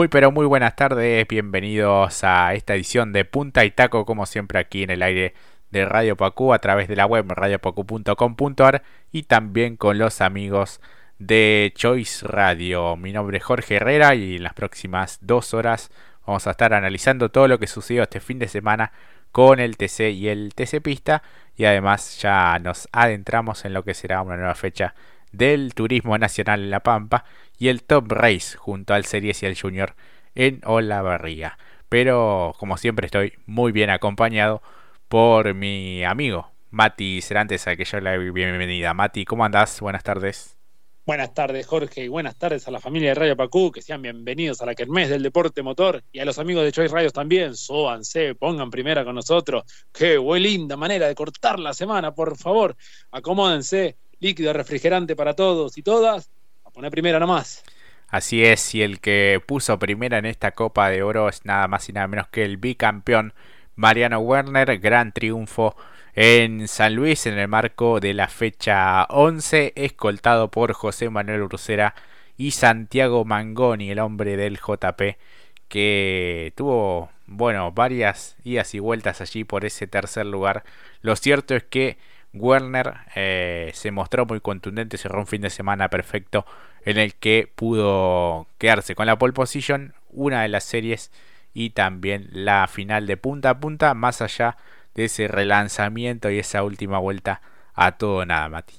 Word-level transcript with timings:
Muy 0.00 0.08
pero 0.08 0.32
muy 0.32 0.46
buenas 0.46 0.76
tardes, 0.76 1.28
bienvenidos 1.28 2.24
a 2.24 2.54
esta 2.54 2.74
edición 2.74 3.12
de 3.12 3.26
Punta 3.26 3.66
y 3.66 3.70
Taco, 3.70 4.06
como 4.06 4.24
siempre 4.24 4.58
aquí 4.58 4.82
en 4.82 4.88
el 4.88 5.02
aire 5.02 5.34
de 5.70 5.84
Radio 5.84 6.16
Pacú 6.16 6.54
a 6.54 6.58
través 6.58 6.88
de 6.88 6.96
la 6.96 7.04
web 7.04 7.26
radiopacu.com.ar 7.28 8.82
y 9.12 9.24
también 9.24 9.76
con 9.76 9.98
los 9.98 10.22
amigos 10.22 10.80
de 11.18 11.74
Choice 11.76 12.26
Radio. 12.26 12.96
Mi 12.96 13.12
nombre 13.12 13.36
es 13.36 13.44
Jorge 13.44 13.76
Herrera 13.76 14.14
y 14.14 14.36
en 14.36 14.42
las 14.42 14.54
próximas 14.54 15.18
dos 15.20 15.52
horas 15.52 15.90
vamos 16.26 16.46
a 16.46 16.52
estar 16.52 16.72
analizando 16.72 17.30
todo 17.30 17.46
lo 17.46 17.58
que 17.58 17.66
sucedió 17.66 18.04
este 18.04 18.20
fin 18.20 18.38
de 18.38 18.48
semana 18.48 18.92
con 19.32 19.60
el 19.60 19.76
TC 19.76 20.12
y 20.12 20.28
el 20.28 20.54
TC 20.54 20.80
Pista 20.80 21.22
y 21.56 21.66
además 21.66 22.18
ya 22.22 22.58
nos 22.58 22.88
adentramos 22.92 23.66
en 23.66 23.74
lo 23.74 23.84
que 23.84 23.92
será 23.92 24.22
una 24.22 24.36
nueva 24.38 24.54
fecha 24.54 24.94
del 25.32 25.74
Turismo 25.74 26.16
Nacional 26.18 26.62
en 26.64 26.70
La 26.70 26.80
Pampa 26.80 27.24
y 27.58 27.68
el 27.68 27.82
Top 27.82 28.10
Race 28.10 28.56
junto 28.56 28.94
al 28.94 29.04
Series 29.04 29.42
y 29.42 29.46
el 29.46 29.58
Junior 29.58 29.94
en 30.34 30.60
Olavarría. 30.64 31.58
Pero 31.88 32.54
como 32.58 32.76
siempre 32.76 33.06
estoy 33.06 33.34
muy 33.46 33.72
bien 33.72 33.90
acompañado 33.90 34.62
por 35.08 35.54
mi 35.54 36.04
amigo 36.04 36.50
Mati 36.70 37.20
Cerantes, 37.20 37.66
a 37.66 37.76
que 37.76 37.84
yo 37.84 38.00
le 38.00 38.16
doy 38.16 38.30
bienvenida. 38.30 38.94
Mati, 38.94 39.24
¿cómo 39.24 39.44
andás? 39.44 39.80
Buenas 39.80 40.04
tardes. 40.04 40.56
Buenas 41.04 41.34
tardes, 41.34 41.66
Jorge, 41.66 42.04
y 42.04 42.08
buenas 42.08 42.36
tardes 42.36 42.68
a 42.68 42.70
la 42.70 42.78
familia 42.78 43.08
de 43.08 43.14
Radio 43.16 43.36
Pacú, 43.36 43.72
que 43.72 43.82
sean 43.82 44.00
bienvenidos 44.00 44.60
a 44.60 44.66
la 44.66 44.76
Kermés 44.76 45.08
del 45.08 45.24
Deporte 45.24 45.62
Motor 45.64 46.04
y 46.12 46.20
a 46.20 46.24
los 46.24 46.38
amigos 46.38 46.62
de 46.62 46.70
Choice 46.70 46.94
Radios 46.94 47.12
también. 47.12 47.56
Súbanse, 47.56 48.36
pongan 48.36 48.70
primera 48.70 49.04
con 49.04 49.16
nosotros. 49.16 49.64
Qué 49.92 50.18
buena 50.18 50.44
linda 50.44 50.76
manera 50.76 51.08
de 51.08 51.14
cortar 51.16 51.58
la 51.58 51.74
semana, 51.74 52.14
por 52.14 52.36
favor. 52.36 52.76
Acomódense, 53.10 53.96
líquido 54.20 54.52
refrigerante 54.52 55.16
para 55.16 55.34
todos 55.34 55.76
y 55.76 55.82
todas. 55.82 56.30
A 56.64 56.70
poner 56.70 56.90
primera 56.90 57.18
nomás. 57.18 57.64
Así 58.08 58.44
es, 58.44 58.74
y 58.74 58.82
el 58.82 59.00
que 59.00 59.40
puso 59.44 59.78
primera 59.78 60.18
en 60.18 60.26
esta 60.26 60.52
Copa 60.52 60.90
de 60.90 61.02
Oro 61.02 61.28
es 61.28 61.44
nada 61.44 61.68
más 61.68 61.88
y 61.88 61.92
nada 61.92 62.08
menos 62.08 62.28
que 62.28 62.44
el 62.44 62.56
bicampeón 62.56 63.34
Mariano 63.76 64.18
Werner, 64.18 64.78
gran 64.78 65.12
triunfo 65.12 65.76
en 66.14 66.66
San 66.66 66.96
Luis 66.96 67.26
en 67.26 67.38
el 67.38 67.48
marco 67.48 68.00
de 68.00 68.14
la 68.14 68.28
fecha 68.28 69.04
11, 69.04 69.72
escoltado 69.76 70.50
por 70.50 70.72
José 70.72 71.08
Manuel 71.08 71.42
Ursera 71.42 71.94
y 72.36 72.50
Santiago 72.50 73.24
Mangoni, 73.24 73.90
el 73.90 74.00
hombre 74.00 74.36
del 74.36 74.58
JP, 74.58 75.16
que 75.68 76.52
tuvo, 76.56 77.10
bueno, 77.26 77.70
varias 77.70 78.36
idas 78.42 78.74
y 78.74 78.80
vueltas 78.80 79.20
allí 79.20 79.44
por 79.44 79.64
ese 79.64 79.86
tercer 79.86 80.26
lugar. 80.26 80.64
Lo 81.00 81.14
cierto 81.14 81.54
es 81.54 81.62
que 81.62 81.96
Werner 82.32 82.94
eh, 83.14 83.70
se 83.74 83.90
mostró 83.90 84.26
muy 84.26 84.40
contundente, 84.40 84.98
cerró 84.98 85.20
un 85.20 85.26
fin 85.26 85.42
de 85.42 85.50
semana 85.50 85.88
perfecto 85.88 86.46
en 86.84 86.98
el 86.98 87.14
que 87.14 87.50
pudo 87.54 88.46
quedarse 88.58 88.94
con 88.94 89.06
la 89.06 89.18
pole 89.18 89.32
position, 89.32 89.94
una 90.10 90.42
de 90.42 90.48
las 90.48 90.64
series 90.64 91.10
y 91.52 91.70
también 91.70 92.28
la 92.32 92.66
final 92.68 93.06
de 93.06 93.16
punta 93.16 93.50
a 93.50 93.60
punta, 93.60 93.94
más 93.94 94.22
allá 94.22 94.56
de 94.94 95.06
ese 95.06 95.28
relanzamiento 95.28 96.30
y 96.30 96.38
esa 96.38 96.62
última 96.62 96.98
vuelta 96.98 97.42
a 97.74 97.92
todo 97.92 98.24
nada, 98.24 98.48
Mati. 98.48 98.74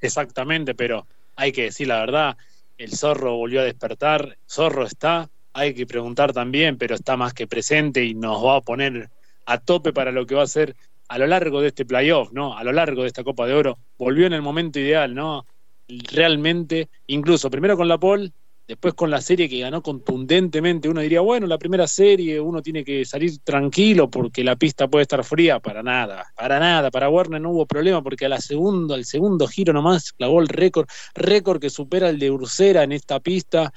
Exactamente, 0.00 0.74
pero 0.74 1.06
hay 1.36 1.52
que 1.52 1.64
decir 1.64 1.88
la 1.88 2.00
verdad, 2.00 2.36
el 2.78 2.92
zorro 2.92 3.36
volvió 3.36 3.60
a 3.60 3.64
despertar, 3.64 4.36
zorro 4.48 4.84
está, 4.84 5.30
hay 5.52 5.74
que 5.74 5.86
preguntar 5.86 6.32
también, 6.32 6.76
pero 6.78 6.94
está 6.94 7.16
más 7.16 7.32
que 7.32 7.46
presente 7.46 8.04
y 8.04 8.14
nos 8.14 8.44
va 8.44 8.56
a 8.56 8.60
poner 8.60 9.10
a 9.46 9.58
tope 9.58 9.92
para 9.92 10.10
lo 10.10 10.26
que 10.26 10.34
va 10.34 10.42
a 10.42 10.48
ser 10.48 10.74
a 11.08 11.18
lo 11.18 11.26
largo 11.26 11.60
de 11.60 11.68
este 11.68 11.84
playoff, 11.84 12.32
¿no? 12.32 12.56
A 12.56 12.64
lo 12.64 12.72
largo 12.72 13.02
de 13.02 13.08
esta 13.08 13.24
Copa 13.24 13.46
de 13.46 13.54
Oro, 13.54 13.78
volvió 13.98 14.26
en 14.26 14.32
el 14.32 14.42
momento 14.42 14.78
ideal, 14.78 15.14
¿no? 15.14 15.46
Realmente, 15.88 16.88
incluso 17.06 17.50
primero 17.50 17.76
con 17.76 17.88
la 17.88 17.98
pole, 17.98 18.32
después 18.66 18.94
con 18.94 19.10
la 19.10 19.20
serie 19.20 19.48
que 19.48 19.60
ganó 19.60 19.82
contundentemente, 19.82 20.88
uno 20.88 21.00
diría, 21.00 21.20
bueno, 21.20 21.46
la 21.46 21.58
primera 21.58 21.86
serie 21.86 22.40
uno 22.40 22.62
tiene 22.62 22.84
que 22.84 23.04
salir 23.04 23.38
tranquilo 23.44 24.08
porque 24.08 24.42
la 24.42 24.56
pista 24.56 24.88
puede 24.88 25.02
estar 25.02 25.22
fría, 25.24 25.60
para 25.60 25.82
nada, 25.82 26.26
para 26.34 26.58
nada, 26.58 26.90
para 26.90 27.10
Werner 27.10 27.40
no 27.40 27.50
hubo 27.50 27.66
problema 27.66 28.02
porque 28.02 28.24
a 28.24 28.30
la 28.30 28.40
segunda, 28.40 28.94
al 28.94 29.04
segundo 29.04 29.46
giro 29.46 29.72
nomás 29.72 30.12
clavó 30.12 30.40
el 30.40 30.48
récord, 30.48 30.88
récord 31.14 31.60
que 31.60 31.70
supera 31.70 32.08
el 32.08 32.18
de 32.18 32.30
Ursera 32.30 32.82
en 32.82 32.92
esta 32.92 33.20
pista. 33.20 33.72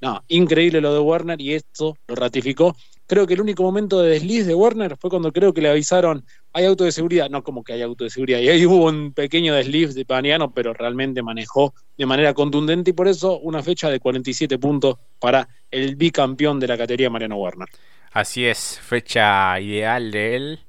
No, 0.00 0.24
increíble 0.26 0.80
lo 0.80 0.92
de 0.92 0.98
Werner 0.98 1.40
y 1.40 1.54
esto 1.54 1.96
lo 2.08 2.16
ratificó 2.16 2.74
creo 3.12 3.26
que 3.26 3.34
el 3.34 3.42
único 3.42 3.62
momento 3.62 4.00
de 4.00 4.08
desliz 4.08 4.46
de 4.46 4.54
Werner 4.54 4.96
fue 4.96 5.10
cuando 5.10 5.32
creo 5.32 5.52
que 5.52 5.60
le 5.60 5.68
avisaron, 5.68 6.24
hay 6.54 6.64
auto 6.64 6.84
de 6.84 6.92
seguridad, 6.92 7.28
no 7.28 7.44
como 7.44 7.62
que 7.62 7.74
hay 7.74 7.82
auto 7.82 8.04
de 8.04 8.10
seguridad, 8.10 8.38
y 8.38 8.48
ahí 8.48 8.64
hubo 8.66 8.86
un 8.86 9.12
pequeño 9.12 9.54
desliz 9.54 9.94
de 9.94 10.06
Paniano, 10.06 10.54
pero 10.54 10.72
realmente 10.72 11.22
manejó 11.22 11.74
de 11.98 12.06
manera 12.06 12.32
contundente 12.32 12.88
y 12.88 12.92
por 12.94 13.08
eso 13.08 13.38
una 13.40 13.62
fecha 13.62 13.90
de 13.90 14.00
47 14.00 14.58
puntos 14.58 14.96
para 15.18 15.46
el 15.70 15.96
bicampeón 15.96 16.58
de 16.58 16.68
la 16.68 16.78
categoría 16.78 17.10
Mariano 17.10 17.36
Werner. 17.36 17.68
Así 18.12 18.46
es, 18.46 18.80
fecha 18.80 19.60
ideal 19.60 20.10
de 20.10 20.36
él 20.36 20.60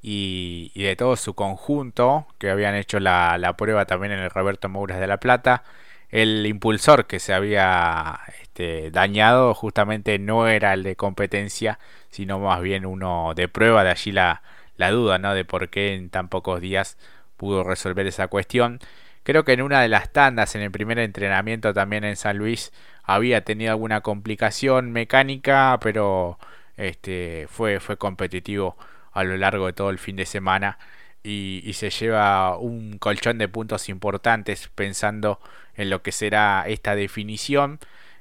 y, 0.00 0.70
de 0.80 0.94
todo 0.94 1.16
su 1.16 1.34
conjunto, 1.34 2.28
que 2.38 2.48
habían 2.48 2.76
hecho 2.76 3.00
la, 3.00 3.38
la 3.38 3.56
prueba 3.56 3.86
también 3.86 4.12
en 4.12 4.20
el 4.20 4.30
Roberto 4.30 4.68
Mouras 4.68 5.00
de 5.00 5.08
la 5.08 5.18
Plata. 5.18 5.64
El 6.10 6.46
impulsor 6.46 7.08
que 7.08 7.18
se 7.18 7.34
había 7.34 8.20
este, 8.58 8.90
dañado 8.90 9.54
justamente 9.54 10.18
no 10.18 10.48
era 10.48 10.74
el 10.74 10.82
de 10.82 10.96
competencia, 10.96 11.78
sino 12.10 12.40
más 12.40 12.60
bien 12.60 12.86
uno 12.86 13.32
de 13.36 13.46
prueba, 13.46 13.84
de 13.84 13.90
allí 13.90 14.10
la, 14.10 14.42
la 14.76 14.90
duda, 14.90 15.18
¿no? 15.18 15.32
De 15.32 15.44
por 15.44 15.68
qué 15.68 15.94
en 15.94 16.10
tan 16.10 16.28
pocos 16.28 16.60
días 16.60 16.98
pudo 17.36 17.62
resolver 17.62 18.06
esa 18.08 18.26
cuestión. 18.26 18.80
Creo 19.22 19.44
que 19.44 19.52
en 19.52 19.62
una 19.62 19.80
de 19.80 19.88
las 19.88 20.12
tandas, 20.12 20.56
en 20.56 20.62
el 20.62 20.72
primer 20.72 20.98
entrenamiento 20.98 21.72
también 21.72 22.02
en 22.02 22.16
San 22.16 22.36
Luis, 22.36 22.72
había 23.04 23.44
tenido 23.44 23.70
alguna 23.70 24.00
complicación 24.00 24.90
mecánica, 24.90 25.78
pero 25.80 26.38
este, 26.76 27.46
fue, 27.48 27.78
fue 27.78 27.96
competitivo 27.96 28.76
a 29.12 29.22
lo 29.22 29.36
largo 29.36 29.66
de 29.66 29.72
todo 29.72 29.90
el 29.90 29.98
fin 29.98 30.16
de 30.16 30.26
semana 30.26 30.78
y, 31.22 31.62
y, 31.64 31.74
se 31.74 31.90
lleva 31.90 32.56
un 32.58 32.98
colchón 32.98 33.38
de 33.38 33.48
puntos 33.48 33.88
importantes 33.88 34.68
pensando 34.74 35.40
en 35.76 35.90
lo 35.90 36.02
que 36.02 36.12
será 36.12 36.64
esta 36.66 36.96
definición. 36.96 37.78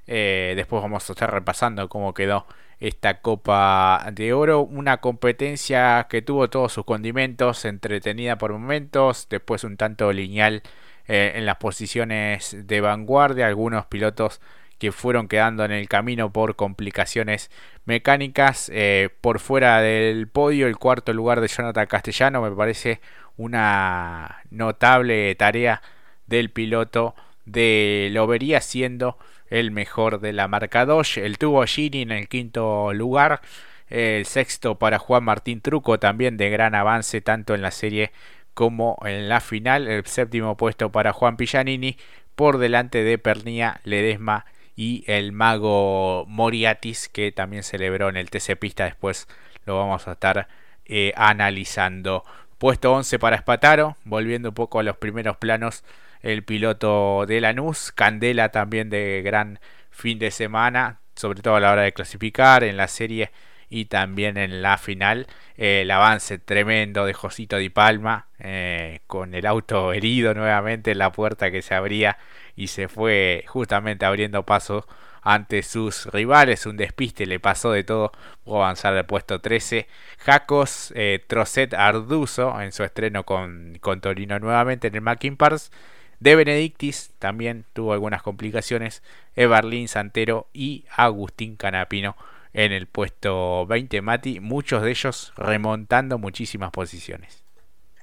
Eh, 0.07 0.53
después 0.55 0.81
vamos 0.81 1.09
a 1.09 1.13
estar 1.13 1.31
repasando 1.31 1.89
cómo 1.89 2.13
quedó 2.13 2.47
esta 2.79 3.21
Copa 3.21 4.07
de 4.13 4.33
Oro. 4.33 4.61
Una 4.61 4.97
competencia 4.97 6.07
que 6.09 6.21
tuvo 6.21 6.49
todos 6.49 6.73
sus 6.73 6.85
condimentos, 6.85 7.65
entretenida 7.65 8.37
por 8.37 8.51
momentos, 8.53 9.27
después 9.29 9.63
un 9.63 9.77
tanto 9.77 10.11
lineal 10.13 10.63
eh, 11.07 11.33
en 11.35 11.45
las 11.45 11.57
posiciones 11.57 12.55
de 12.67 12.81
vanguardia. 12.81 13.47
Algunos 13.47 13.85
pilotos 13.87 14.41
que 14.79 14.91
fueron 14.91 15.27
quedando 15.27 15.65
en 15.65 15.71
el 15.71 15.89
camino 15.89 16.31
por 16.31 16.55
complicaciones 16.55 17.49
mecánicas. 17.85 18.69
Eh, 18.73 19.09
por 19.21 19.39
fuera 19.39 19.81
del 19.81 20.27
podio, 20.27 20.67
el 20.67 20.77
cuarto 20.77 21.13
lugar 21.13 21.41
de 21.41 21.47
Jonathan 21.47 21.87
Castellano 21.87 22.41
me 22.41 22.51
parece 22.51 23.01
una 23.37 24.43
notable 24.49 25.33
tarea 25.35 25.81
del 26.27 26.49
piloto 26.51 27.15
de 27.45 28.09
lo 28.11 28.27
vería 28.27 28.61
siendo 28.61 29.17
el 29.49 29.71
mejor 29.71 30.19
de 30.19 30.33
la 30.33 30.47
marca 30.47 30.85
Dodge. 30.85 31.17
El 31.17 31.37
tuvo 31.37 31.65
Gini 31.65 32.01
en 32.01 32.11
el 32.11 32.27
quinto 32.27 32.93
lugar. 32.93 33.41
El 33.89 34.25
sexto 34.25 34.75
para 34.75 34.99
Juan 34.99 35.23
Martín 35.23 35.61
Truco, 35.61 35.97
también 35.97 36.35
de 36.35 36.49
gran 36.49 36.75
avance 36.75 37.21
tanto 37.21 37.55
en 37.55 37.61
la 37.61 37.71
serie 37.71 38.11
como 38.53 38.97
en 39.05 39.29
la 39.29 39.39
final. 39.39 39.87
El 39.87 40.05
séptimo 40.05 40.57
puesto 40.57 40.91
para 40.91 41.13
Juan 41.13 41.37
Pillanini 41.37 41.97
por 42.35 42.57
delante 42.57 43.03
de 43.03 43.17
Pernía, 43.17 43.79
Ledesma 43.83 44.45
y 44.75 45.03
el 45.07 45.31
mago 45.31 46.25
Moriatis 46.27 47.09
que 47.09 47.31
también 47.31 47.63
celebró 47.63 48.09
en 48.09 48.17
el 48.17 48.29
TC 48.29 48.57
Pista. 48.57 48.85
Después 48.85 49.27
lo 49.65 49.77
vamos 49.77 50.07
a 50.07 50.13
estar 50.13 50.47
eh, 50.85 51.13
analizando. 51.15 52.23
Puesto 52.57 52.93
11 52.93 53.19
para 53.19 53.35
Espataro, 53.35 53.97
volviendo 54.03 54.49
un 54.49 54.55
poco 54.55 54.79
a 54.79 54.83
los 54.83 54.97
primeros 54.97 55.37
planos 55.37 55.83
el 56.21 56.43
piloto 56.43 57.25
de 57.27 57.41
Lanús, 57.41 57.91
Candela 57.91 58.49
también 58.49 58.89
de 58.89 59.21
gran 59.23 59.59
fin 59.89 60.19
de 60.19 60.31
semana, 60.31 60.99
sobre 61.15 61.41
todo 61.41 61.55
a 61.55 61.59
la 61.59 61.71
hora 61.71 61.81
de 61.83 61.93
clasificar 61.93 62.63
en 62.63 62.77
la 62.77 62.87
serie 62.87 63.31
y 63.69 63.85
también 63.85 64.37
en 64.37 64.61
la 64.61 64.77
final. 64.77 65.27
el 65.57 65.89
avance 65.91 66.37
tremendo 66.37 67.05
de 67.05 67.13
Josito 67.13 67.57
Di 67.57 67.69
Palma, 67.69 68.27
eh, 68.39 68.99
con 69.07 69.33
el 69.33 69.45
auto 69.45 69.93
herido 69.93 70.33
nuevamente 70.33 70.91
en 70.91 70.99
la 70.99 71.11
puerta 71.11 71.51
que 71.51 71.61
se 71.61 71.73
abría 71.75 72.17
y 72.55 72.67
se 72.67 72.87
fue 72.87 73.43
justamente 73.47 74.05
abriendo 74.05 74.43
paso 74.43 74.87
ante 75.21 75.63
sus 75.63 76.05
rivales. 76.07 76.65
Un 76.65 76.77
despiste 76.77 77.25
le 77.25 77.39
pasó 77.39 77.71
de 77.71 77.83
todo. 77.83 78.11
Pudo 78.43 78.57
avanzar 78.63 78.95
al 78.95 79.05
puesto 79.05 79.41
13. 79.41 79.87
Jacos 80.19 80.93
eh, 80.95 81.23
Trocet 81.27 81.73
Arduzo 81.73 82.59
en 82.61 82.71
su 82.71 82.83
estreno 82.83 83.25
con, 83.25 83.77
con 83.81 83.99
Torino 83.99 84.39
nuevamente 84.39 84.87
en 84.87 84.95
el 84.95 85.01
Mackin 85.01 85.35
Pars 85.37 85.71
de 86.19 86.35
Benedictis 86.35 87.11
también 87.19 87.65
tuvo 87.73 87.93
algunas 87.93 88.21
complicaciones. 88.21 89.03
Eberlin 89.35 89.87
Santero 89.87 90.47
y 90.53 90.85
Agustín 90.95 91.55
Canapino 91.55 92.15
en 92.53 92.71
el 92.71 92.87
puesto 92.87 93.67
20 93.67 94.01
Mati, 94.01 94.39
muchos 94.39 94.81
de 94.81 94.89
ellos 94.89 95.33
remontando 95.37 96.17
muchísimas 96.17 96.71
posiciones. 96.71 97.43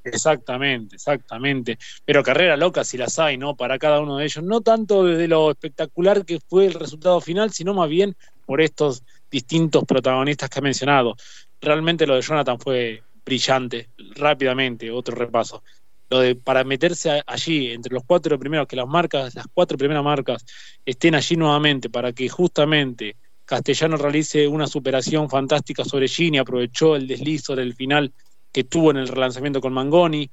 Exactamente, 0.04 0.96
exactamente. 0.96 1.78
Pero 2.04 2.22
carrera 2.22 2.56
loca 2.56 2.84
si 2.84 2.98
las 2.98 3.18
hay, 3.18 3.38
¿no? 3.38 3.56
Para 3.56 3.78
cada 3.78 4.00
uno 4.00 4.18
de 4.18 4.26
ellos. 4.26 4.44
No 4.44 4.60
tanto 4.60 5.04
desde 5.04 5.26
lo 5.26 5.50
espectacular 5.50 6.24
que 6.24 6.38
fue 6.46 6.66
el 6.66 6.74
resultado 6.74 7.20
final, 7.20 7.52
sino 7.52 7.72
más 7.72 7.88
bien 7.88 8.14
por 8.44 8.60
estos 8.60 9.02
distintos 9.30 9.84
protagonistas 9.84 10.50
que 10.50 10.58
ha 10.58 10.62
mencionado. 10.62 11.16
Realmente 11.60 12.06
lo 12.06 12.14
de 12.14 12.22
Jonathan 12.22 12.60
fue 12.60 13.02
brillante, 13.24 13.88
rápidamente, 14.14 14.90
otro 14.90 15.16
repaso. 15.16 15.62
Para 16.42 16.64
meterse 16.64 17.22
allí 17.26 17.70
entre 17.72 17.94
los 17.94 18.04
cuatro 18.04 18.38
primeros, 18.38 18.66
que 18.66 18.76
las 18.76 18.86
marcas, 18.86 19.34
las 19.34 19.46
cuatro 19.52 19.76
primeras 19.78 20.04
marcas 20.04 20.44
estén 20.84 21.14
allí 21.14 21.36
nuevamente, 21.36 21.90
para 21.90 22.12
que 22.12 22.28
justamente 22.28 23.16
Castellano 23.44 23.96
realice 23.96 24.48
una 24.48 24.66
superación 24.66 25.28
fantástica 25.28 25.84
sobre 25.84 26.08
Gini, 26.08 26.38
aprovechó 26.38 26.96
el 26.96 27.06
desliz 27.06 27.42
sobre 27.42 27.62
el 27.62 27.74
final 27.74 28.12
que 28.52 28.64
tuvo 28.64 28.90
en 28.90 28.98
el 28.98 29.08
relanzamiento 29.08 29.60
con 29.60 29.72
Mangoni, 29.72 30.30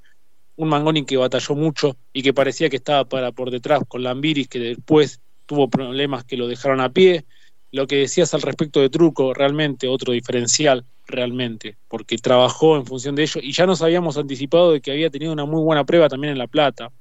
un 0.56 0.69
Mangoni 0.69 1.06
que 1.06 1.18
batalló 1.18 1.56
mucho 1.56 1.98
y 2.13 2.22
que 2.22 2.33
parecía 2.33 2.69
que 2.69 2.78
estaba 2.78 3.06
para 3.06 3.31
por 3.31 3.50
detrás 3.50 3.81
con 3.88 4.04
Lambiris, 4.04 4.48
que 4.48 4.60
después 4.60 5.19
tuvo 5.45 5.69
problemas 5.69 6.24
que 6.24 6.38
lo 6.38 6.48
dejaron 6.48 6.80
a 6.81 6.89
pie. 6.94 7.25
Lo 7.71 7.88
que 7.88 7.97
decías 7.97 8.33
al 8.33 8.41
respecto 8.41 8.81
de 8.81 8.89
Truco, 8.89 9.33
realmente 9.33 9.88
otro 9.88 10.12
diferencial, 10.12 10.85
realmente, 11.06 11.77
porque 11.88 12.18
trabajó 12.18 12.75
en 12.75 12.85
función 12.85 13.15
de 13.15 13.23
ello 13.23 13.39
y 13.41 13.53
ya 13.53 13.65
nos 13.65 13.81
habíamos 13.81 14.18
anticipado 14.18 14.73
de 14.73 14.81
que 14.81 14.91
había 14.91 15.09
tenido 15.09 15.31
una 15.31 15.45
muy 15.45 15.62
buena 15.62 15.85
prueba 15.85 16.09
también 16.09 16.33
en 16.33 16.38
La 16.38 16.47
Plata. 16.47 16.91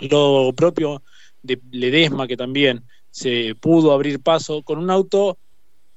Lo 0.00 0.52
propio 0.54 1.02
de 1.42 1.60
Ledesma, 1.70 2.26
que 2.26 2.36
también 2.36 2.84
se 3.10 3.54
pudo 3.54 3.92
abrir 3.92 4.20
paso 4.20 4.62
con 4.62 4.78
un 4.78 4.90
auto 4.90 5.38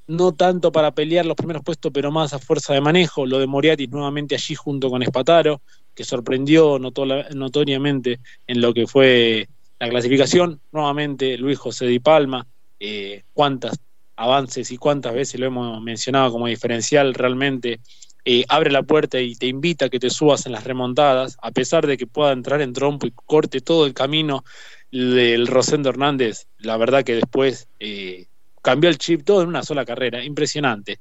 no 0.08 0.34
tanto 0.34 0.72
para 0.72 0.92
pelear 0.92 1.26
los 1.26 1.36
primeros 1.36 1.64
puestos, 1.64 1.92
pero 1.94 2.12
más 2.12 2.34
a 2.34 2.40
fuerza 2.40 2.74
de 2.74 2.82
manejo. 2.82 3.26
Lo 3.26 3.40
de 3.40 3.48
Moriatis 3.48 3.90
nuevamente 3.90 4.36
allí 4.36 4.56
junto 4.56 4.90
con 4.90 5.04
Espataro, 5.04 5.62
que 5.94 6.06
sorprendió 6.06 6.80
notoriamente 6.80 8.20
en 8.46 8.62
lo 8.62 8.74
que 8.74 8.88
fue 8.88 9.50
la 9.80 9.90
clasificación. 9.90 10.62
Nuevamente 10.72 11.38
Luis 11.38 11.60
José 11.60 11.88
Di 11.88 12.00
Palma, 12.00 12.48
eh, 12.80 13.24
cuántas 13.34 13.78
avances 14.18 14.72
y 14.72 14.78
cuántas 14.78 15.14
veces 15.14 15.40
lo 15.40 15.46
hemos 15.46 15.82
mencionado 15.82 16.32
como 16.32 16.48
diferencial 16.48 17.14
realmente. 17.14 17.80
Eh, 18.26 18.44
abre 18.50 18.72
la 18.72 18.84
puerta 18.84 19.22
y 19.22 19.36
te 19.36 19.48
invita 19.48 19.86
a 19.86 19.90
que 19.90 20.00
te 20.00 20.10
subas 20.10 20.46
en 20.46 20.52
las 20.52 20.66
remontadas, 20.66 21.38
a 21.42 21.52
pesar 21.52 21.88
de 21.88 21.96
que 21.96 22.08
pueda 22.08 22.34
entrar 22.34 22.62
en 22.62 22.74
trompo 22.74 23.08
y 23.08 23.14
corte 23.26 23.62
todo 23.62 23.86
el 23.86 23.94
camino 23.94 24.44
del 24.92 25.48
Rosendo 25.48 25.90
Hernández, 25.90 26.48
la 26.58 26.76
verdad 26.76 27.06
que 27.06 27.16
después 27.16 27.70
eh, 27.80 28.28
cambió 28.62 28.90
el 28.90 28.98
chip 28.98 29.24
todo 29.24 29.44
en 29.44 29.48
una 29.48 29.64
sola 29.64 29.86
carrera, 29.86 30.24
impresionante. 30.26 31.00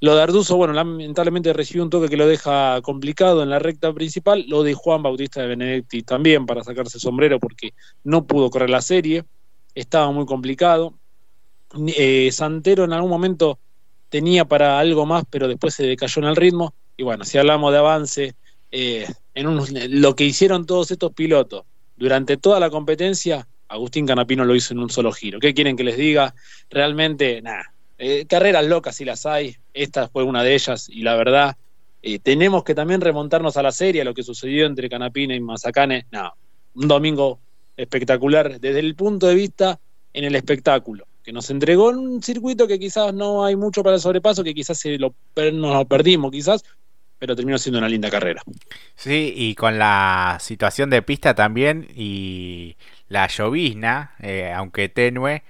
Lo 0.00 0.14
de 0.14 0.22
Arduzo, 0.22 0.56
bueno, 0.56 0.74
lamentablemente 0.74 1.54
recibió 1.54 1.82
un 1.82 1.88
toque 1.88 2.10
que 2.10 2.18
lo 2.18 2.26
deja 2.26 2.82
complicado 2.82 3.42
en 3.42 3.48
la 3.48 3.58
recta 3.58 3.94
principal. 3.94 4.44
Lo 4.46 4.62
de 4.62 4.74
Juan 4.74 5.02
Bautista 5.02 5.40
de 5.40 5.48
Benedetti 5.48 6.02
también 6.02 6.44
para 6.44 6.62
sacarse 6.62 6.98
sombrero 6.98 7.40
porque 7.40 7.70
no 8.04 8.26
pudo 8.26 8.50
correr 8.50 8.68
la 8.68 8.82
serie. 8.82 9.24
Estaba 9.74 10.12
muy 10.12 10.26
complicado. 10.26 10.98
Eh, 11.96 12.30
Santero 12.32 12.84
en 12.84 12.92
algún 12.92 13.10
momento 13.10 13.58
tenía 14.08 14.44
para 14.44 14.78
algo 14.78 15.06
más, 15.06 15.24
pero 15.28 15.48
después 15.48 15.74
se 15.74 15.86
decayó 15.86 16.22
en 16.22 16.28
el 16.28 16.36
ritmo. 16.36 16.74
Y 16.96 17.02
bueno, 17.02 17.24
si 17.24 17.38
hablamos 17.38 17.72
de 17.72 17.78
avance, 17.78 18.34
eh, 18.70 19.06
en 19.34 20.00
lo 20.00 20.16
que 20.16 20.24
hicieron 20.24 20.66
todos 20.66 20.90
estos 20.90 21.12
pilotos 21.12 21.64
durante 21.96 22.36
toda 22.36 22.60
la 22.60 22.70
competencia, 22.70 23.46
Agustín 23.68 24.06
Canapino 24.06 24.44
lo 24.44 24.54
hizo 24.54 24.72
en 24.74 24.80
un 24.80 24.90
solo 24.90 25.12
giro. 25.12 25.38
¿Qué 25.38 25.54
quieren 25.54 25.76
que 25.76 25.84
les 25.84 25.96
diga? 25.96 26.34
Realmente, 26.70 27.42
nada. 27.42 27.72
Eh, 27.98 28.26
carreras 28.26 28.66
locas 28.66 28.96
si 28.96 29.04
las 29.04 29.26
hay. 29.26 29.56
Esta 29.72 30.08
fue 30.08 30.22
una 30.22 30.42
de 30.42 30.54
ellas 30.54 30.88
y 30.88 31.02
la 31.02 31.16
verdad, 31.16 31.56
eh, 32.02 32.18
tenemos 32.18 32.62
que 32.64 32.74
también 32.74 33.00
remontarnos 33.00 33.56
a 33.56 33.62
la 33.62 33.72
serie, 33.72 34.02
a 34.02 34.04
lo 34.04 34.14
que 34.14 34.22
sucedió 34.22 34.66
entre 34.66 34.88
Canapina 34.88 35.34
y 35.34 35.40
Mazacane. 35.40 36.06
Nada, 36.10 36.34
un 36.74 36.88
domingo 36.88 37.40
espectacular 37.76 38.60
desde 38.60 38.80
el 38.80 38.94
punto 38.94 39.26
de 39.26 39.34
vista 39.34 39.80
en 40.12 40.24
el 40.24 40.34
espectáculo, 40.34 41.06
que 41.26 41.32
nos 41.32 41.50
entregó 41.50 41.88
un 41.88 42.22
circuito 42.22 42.68
que 42.68 42.78
quizás 42.78 43.12
no 43.12 43.44
hay 43.44 43.56
mucho 43.56 43.82
para 43.82 43.96
el 43.96 44.00
sobrepaso, 44.00 44.44
que 44.44 44.54
quizás 44.54 44.78
se 44.78 44.96
lo, 44.96 45.12
nos 45.34 45.74
lo 45.74 45.84
perdimos, 45.84 46.30
quizás, 46.30 46.64
pero 47.18 47.34
terminó 47.34 47.58
siendo 47.58 47.80
una 47.80 47.88
linda 47.88 48.08
carrera. 48.08 48.42
Sí, 48.94 49.34
y 49.34 49.56
con 49.56 49.76
la 49.76 50.38
situación 50.40 50.88
de 50.88 51.02
pista 51.02 51.34
también 51.34 51.88
y 51.96 52.76
la 53.08 53.26
llovizna, 53.26 54.14
eh, 54.20 54.52
aunque 54.54 54.88
tenue, 54.88 55.42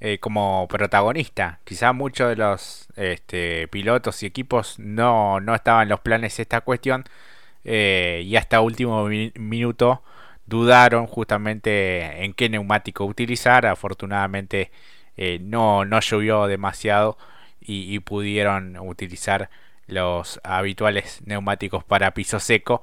eh, 0.00 0.18
como 0.18 0.68
protagonista. 0.68 1.60
Quizá 1.64 1.94
muchos 1.94 2.28
de 2.28 2.36
los 2.36 2.88
este, 2.96 3.68
pilotos 3.68 4.22
y 4.22 4.26
equipos 4.26 4.78
no, 4.78 5.40
no 5.40 5.54
estaban 5.54 5.84
en 5.84 5.88
los 5.88 6.00
planes 6.00 6.38
esta 6.40 6.60
cuestión 6.60 7.04
eh, 7.64 8.22
y 8.26 8.36
hasta 8.36 8.60
último 8.60 9.08
minuto 9.36 10.02
dudaron 10.44 11.06
justamente 11.06 12.22
en 12.22 12.34
qué 12.34 12.50
neumático 12.50 13.06
utilizar. 13.06 13.64
Afortunadamente 13.64 14.70
no, 15.16 15.84
no 15.84 16.00
llovió 16.00 16.46
demasiado 16.46 17.18
y, 17.60 17.98
pudieron 18.00 18.76
utilizar 18.78 19.50
los 19.86 20.40
habituales 20.42 21.22
neumáticos 21.26 21.84
para 21.84 22.14
piso 22.14 22.40
seco 22.40 22.82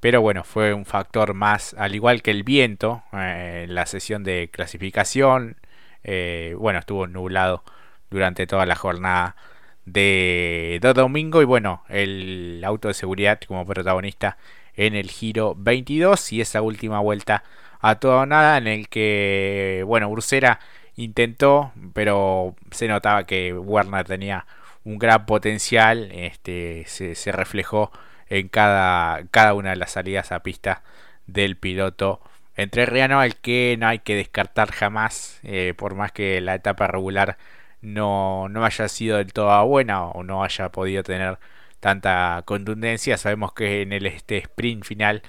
pero 0.00 0.22
bueno, 0.22 0.44
fue 0.44 0.72
un 0.72 0.86
factor 0.86 1.34
más, 1.34 1.74
al 1.74 1.94
igual 1.94 2.22
que 2.22 2.30
el 2.30 2.42
viento, 2.42 3.02
eh, 3.12 3.64
en 3.64 3.74
la 3.74 3.84
sesión 3.86 4.24
de 4.24 4.48
clasificación. 4.50 5.56
Eh, 6.04 6.54
bueno, 6.58 6.78
estuvo 6.78 7.06
nublado 7.06 7.62
durante 8.10 8.46
toda 8.46 8.64
la 8.66 8.76
jornada 8.76 9.36
de, 9.84 10.80
domingo. 10.94 11.42
Y 11.42 11.44
bueno, 11.44 11.84
el 11.88 12.62
auto 12.64 12.88
de 12.88 12.94
seguridad 12.94 13.40
como 13.46 13.66
protagonista 13.66 14.38
en 14.74 14.94
el 14.94 15.10
giro 15.10 15.54
22 15.58 16.32
y 16.32 16.40
esa 16.40 16.62
última 16.62 17.00
vuelta 17.00 17.44
a 17.80 17.96
toda 17.96 18.26
nada 18.26 18.58
en 18.58 18.66
el 18.66 18.88
que, 18.88 19.82
bueno, 19.86 20.08
Ursera 20.08 20.60
intentó, 21.02 21.72
pero 21.94 22.54
se 22.70 22.88
notaba 22.88 23.24
que 23.26 23.52
Werner 23.54 24.06
tenía 24.06 24.46
un 24.84 24.98
gran 24.98 25.26
potencial, 25.26 26.10
este, 26.12 26.84
se, 26.86 27.32
reflejó 27.32 27.92
en 28.28 28.48
cada, 28.48 29.24
cada 29.30 29.54
una 29.54 29.70
de 29.70 29.76
las 29.76 29.92
salidas 29.92 30.32
a 30.32 30.42
pista 30.42 30.82
del 31.26 31.56
piloto 31.56 32.20
entre 32.56 32.84
Riano 32.86 33.20
al 33.20 33.36
que 33.36 33.76
no 33.78 33.88
hay 33.88 34.00
que 34.00 34.16
descartar 34.16 34.70
jamás, 34.72 35.40
eh, 35.44 35.74
por 35.76 35.94
más 35.94 36.12
que 36.12 36.40
la 36.42 36.54
etapa 36.56 36.86
regular 36.86 37.38
no, 37.80 38.48
no 38.50 38.64
haya 38.66 38.88
sido 38.88 39.16
del 39.16 39.32
todo 39.32 39.64
buena 39.66 40.04
o 40.04 40.22
no 40.24 40.44
haya 40.44 40.68
podido 40.70 41.02
tener 41.02 41.38
tanta 41.80 42.42
contundencia. 42.44 43.16
Sabemos 43.16 43.54
que 43.54 43.82
en 43.82 43.92
el 43.92 44.06
este 44.06 44.38
sprint 44.38 44.84
final 44.84 45.22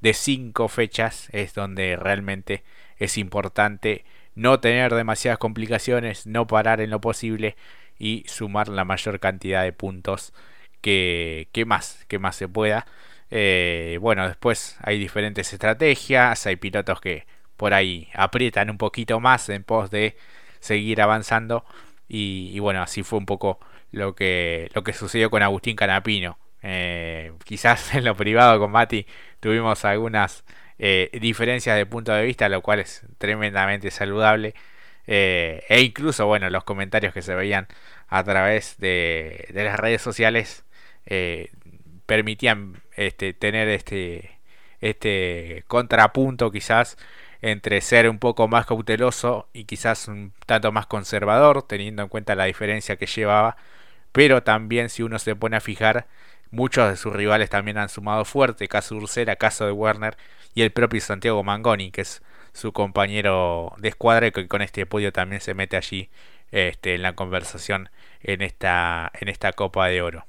de 0.00 0.14
cinco 0.14 0.68
fechas 0.68 1.28
es 1.32 1.54
donde 1.54 1.96
realmente 1.96 2.64
es 2.96 3.18
importante 3.18 4.04
no 4.38 4.60
tener 4.60 4.94
demasiadas 4.94 5.38
complicaciones, 5.38 6.26
no 6.26 6.46
parar 6.46 6.80
en 6.80 6.90
lo 6.90 7.00
posible 7.00 7.56
y 7.98 8.24
sumar 8.28 8.68
la 8.68 8.84
mayor 8.84 9.18
cantidad 9.20 9.64
de 9.64 9.72
puntos 9.72 10.32
que, 10.80 11.48
más, 11.66 12.04
que 12.08 12.18
más 12.20 12.36
se 12.36 12.48
pueda. 12.48 12.86
Eh, 13.30 13.98
bueno, 14.00 14.28
después 14.28 14.76
hay 14.82 14.98
diferentes 14.98 15.52
estrategias, 15.52 16.46
hay 16.46 16.56
pilotos 16.56 17.00
que 17.00 17.26
por 17.56 17.74
ahí 17.74 18.08
aprietan 18.14 18.70
un 18.70 18.78
poquito 18.78 19.18
más 19.20 19.48
en 19.48 19.64
pos 19.64 19.90
de 19.90 20.16
seguir 20.60 21.02
avanzando 21.02 21.64
y, 22.08 22.58
bueno, 22.60 22.80
así 22.82 23.02
fue 23.02 23.18
un 23.18 23.26
poco 23.26 23.58
lo 23.90 24.14
que, 24.14 24.70
lo 24.74 24.84
que 24.84 24.92
sucedió 24.92 25.30
con 25.30 25.42
Agustín 25.42 25.76
Canapino. 25.76 26.38
Eh, 26.62 27.32
quizás 27.44 27.94
en 27.94 28.04
lo 28.04 28.16
privado 28.16 28.58
con 28.60 28.70
Mati 28.70 29.06
tuvimos 29.40 29.84
algunas 29.84 30.44
eh, 30.78 31.10
diferencias 31.20 31.76
de 31.76 31.86
punto 31.86 32.12
de 32.12 32.24
vista, 32.24 32.48
lo 32.48 32.62
cual 32.62 32.80
es 32.80 33.02
tremendamente 33.18 33.90
saludable. 33.90 34.54
e 35.06 35.80
incluso, 35.82 36.26
bueno, 36.26 36.50
los 36.50 36.64
comentarios 36.64 37.14
que 37.14 37.22
se 37.22 37.34
veían 37.34 37.66
a 38.08 38.24
través 38.24 38.78
de, 38.78 39.48
las 39.52 39.78
redes 39.78 40.02
sociales 40.02 40.64
eh, 41.06 41.50
permitían 42.06 42.82
este, 42.96 43.34
tener 43.34 43.68
este, 43.68 44.38
este 44.80 45.64
contrapunto 45.68 46.50
quizás 46.50 46.96
entre 47.42 47.80
ser 47.80 48.08
un 48.08 48.18
poco 48.18 48.48
más 48.48 48.66
cauteloso 48.66 49.48
y 49.52 49.64
quizás 49.64 50.08
un 50.08 50.32
tanto 50.46 50.72
más 50.72 50.86
conservador, 50.86 51.62
teniendo 51.62 52.02
en 52.02 52.08
cuenta 52.08 52.34
la 52.34 52.46
diferencia 52.46 52.96
que 52.96 53.06
llevaba, 53.06 53.56
pero 54.12 54.42
también 54.42 54.88
si 54.90 55.02
uno 55.02 55.18
se 55.18 55.36
pone 55.36 55.56
a 55.56 55.60
fijar, 55.60 56.06
muchos 56.50 56.88
de 56.90 56.96
sus 56.96 57.12
rivales 57.14 57.50
también 57.50 57.78
han 57.78 57.88
sumado 57.88 58.24
fuerte, 58.24 58.68
caso 58.68 58.96
Ursera, 58.96 59.36
caso 59.36 59.66
de 59.66 59.72
Werner 59.72 60.16
y 60.54 60.62
el 60.62 60.70
propio 60.70 61.00
Santiago 61.00 61.42
Mangoni, 61.42 61.90
que 61.90 62.02
es 62.02 62.22
su 62.52 62.72
compañero 62.72 63.72
de 63.78 63.88
escuadra 63.88 64.26
y 64.26 64.32
que 64.32 64.48
con 64.48 64.62
este 64.62 64.86
podio 64.86 65.12
también 65.12 65.40
se 65.40 65.54
mete 65.54 65.76
allí 65.76 66.08
este, 66.50 66.94
en 66.94 67.02
la 67.02 67.14
conversación 67.14 67.90
en 68.22 68.42
esta, 68.42 69.10
en 69.20 69.28
esta 69.28 69.52
Copa 69.52 69.88
de 69.88 70.02
Oro. 70.02 70.26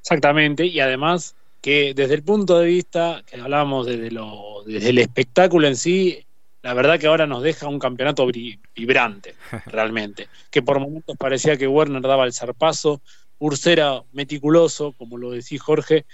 Exactamente, 0.00 0.66
y 0.66 0.80
además 0.80 1.34
que 1.60 1.94
desde 1.94 2.14
el 2.14 2.22
punto 2.22 2.58
de 2.58 2.66
vista 2.66 3.22
que 3.26 3.40
hablábamos 3.40 3.86
desde, 3.86 4.10
lo, 4.10 4.62
desde 4.66 4.90
el 4.90 4.98
espectáculo 4.98 5.66
en 5.66 5.76
sí, 5.76 6.24
la 6.62 6.74
verdad 6.74 6.98
que 6.98 7.06
ahora 7.06 7.26
nos 7.26 7.42
deja 7.42 7.68
un 7.68 7.78
campeonato 7.78 8.26
vibrante, 8.74 9.34
realmente. 9.66 10.28
Que 10.50 10.62
por 10.62 10.80
momentos 10.80 11.16
parecía 11.16 11.56
que 11.56 11.66
Werner 11.66 12.02
daba 12.02 12.24
el 12.24 12.32
zarpazo, 12.32 13.00
Ursera 13.38 14.02
meticuloso, 14.12 14.92
como 14.92 15.18
lo 15.18 15.30
decía 15.30 15.60
Jorge, 15.60 16.06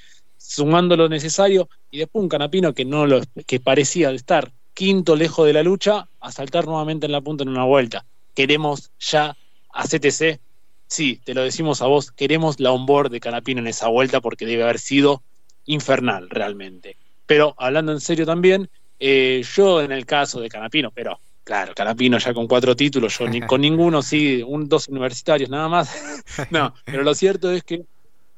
sumando 0.43 0.97
lo 0.97 1.09
necesario, 1.09 1.69
y 1.91 1.99
después 1.99 2.23
un 2.23 2.29
canapino 2.29 2.75
que 2.75 2.85
no 2.85 3.07
lo 3.07 3.21
que 3.47 3.61
parecía 3.61 4.11
estar 4.11 4.53
quinto 4.75 5.17
lejos 5.17 5.47
de 5.47 5.53
la 5.53 5.63
lucha, 5.63 6.09
a 6.21 6.33
saltar 6.33 6.67
nuevamente 6.67 7.07
en 7.07 7.13
la 7.13 7.21
punta 7.21 7.43
en 7.43 7.51
una 7.51 7.65
vuelta. 7.65 8.05
Queremos 8.35 8.91
ya 8.99 9.37
a 9.73 9.85
CTC 9.87 10.41
sí, 10.93 11.21
te 11.25 11.33
lo 11.33 11.43
decimos 11.43 11.81
a 11.81 11.87
vos, 11.87 12.13
queremos 12.13 12.61
la 12.61 12.71
onboard 12.71 13.11
de 13.11 13.19
Canapino 13.19 13.61
en 13.61 13.67
esa 13.67 13.89
vuelta 13.89 14.21
porque 14.21 14.45
debe 14.45 14.63
haber 14.63 14.79
sido 14.79 15.23
infernal 15.65 16.29
realmente. 16.29 16.97
Pero 17.25 17.55
hablando 17.57 17.93
en 17.93 18.01
serio 18.01 18.27
también, 18.27 18.69
eh, 19.01 19.43
yo 19.55 19.81
en 19.81 19.91
el 19.91 20.05
caso 20.05 20.39
de 20.39 20.51
Canapino, 20.51 20.91
pero 20.91 21.19
claro, 21.45 21.73
Canapino 21.75 22.19
ya 22.19 22.35
con 22.35 22.47
cuatro 22.47 22.77
títulos, 22.77 23.19
yo 23.19 23.27
ni 23.27 23.41
con 23.47 23.63
ninguno, 23.63 24.03
sí, 24.03 24.43
un, 24.47 24.69
dos 24.69 24.89
universitarios 24.89 25.49
nada 25.49 25.69
más. 25.69 25.97
no, 26.51 26.75
pero 26.85 27.03
lo 27.03 27.15
cierto 27.15 27.51
es 27.51 27.65
que 27.65 27.85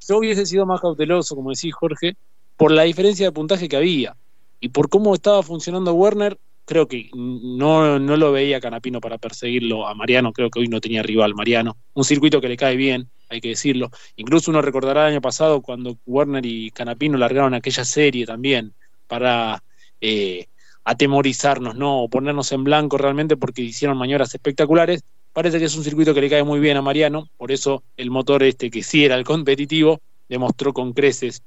yo 0.09 0.19
hubiese 0.19 0.47
sido 0.47 0.67
más 0.67 0.81
cauteloso, 0.81 1.35
como 1.35 1.51
decís 1.51 1.75
Jorge, 1.75 2.17
por 2.57 2.71
la 2.71 2.83
diferencia 2.83 3.27
de 3.27 3.33
puntaje 3.33 3.69
que 3.69 3.77
había 3.77 4.17
y 4.61 4.69
por 4.69 4.89
cómo 4.89 5.15
estaba 5.15 5.43
funcionando 5.43 5.95
Werner. 5.95 6.39
Creo 6.67 6.89
que 6.89 7.11
no, 7.15 7.99
no 7.99 8.17
lo 8.17 8.33
veía 8.33 8.61
Canapino 8.61 8.99
para 9.01 9.19
perseguirlo 9.19 9.87
a 9.87 9.95
Mariano, 9.95 10.33
creo 10.33 10.49
que 10.49 10.61
hoy 10.61 10.69
no 10.69 10.81
tenía 10.81 11.03
rival 11.03 11.35
Mariano. 11.35 11.77
Un 11.93 12.05
circuito 12.05 12.41
que 12.41 12.49
le 12.49 12.57
cae 12.57 12.75
bien, 12.77 13.11
hay 13.29 13.43
que 13.43 13.51
decirlo. 13.51 13.91
Incluso 14.17 14.51
uno 14.51 14.63
recordará 14.63 15.03
el 15.03 15.13
año 15.13 15.21
pasado 15.21 15.61
cuando 15.61 15.99
Werner 16.07 16.47
y 16.47 16.71
Canapino 16.71 17.19
largaron 17.19 17.53
aquella 17.53 17.85
serie 17.85 18.25
también 18.25 18.73
para 19.07 19.63
eh, 20.01 20.47
atemorizarnos, 20.85 21.75
¿no? 21.77 22.03
O 22.03 22.09
ponernos 22.09 22.53
en 22.53 22.65
blanco 22.65 22.99
realmente 22.99 23.37
porque 23.37 23.63
hicieron 23.63 23.99
maniobras 23.99 24.35
espectaculares. 24.35 25.03
Parece 25.35 25.59
que 25.59 25.67
es 25.67 25.77
un 25.77 25.85
circuito 25.85 26.15
que 26.15 26.21
le 26.21 26.31
cae 26.31 26.45
muy 26.45 26.61
bien 26.61 26.77
a 26.77 26.83
Mariano, 26.83 27.29
por 27.37 27.53
eso 27.53 27.83
el 27.97 28.11
motor 28.11 28.45
este, 28.45 28.71
que 28.71 28.83
sí 28.85 29.05
era 29.05 29.17
el 29.17 29.25
competitivo, 29.25 30.01
demostró 30.29 30.73
con 30.73 30.93
creces 30.93 31.43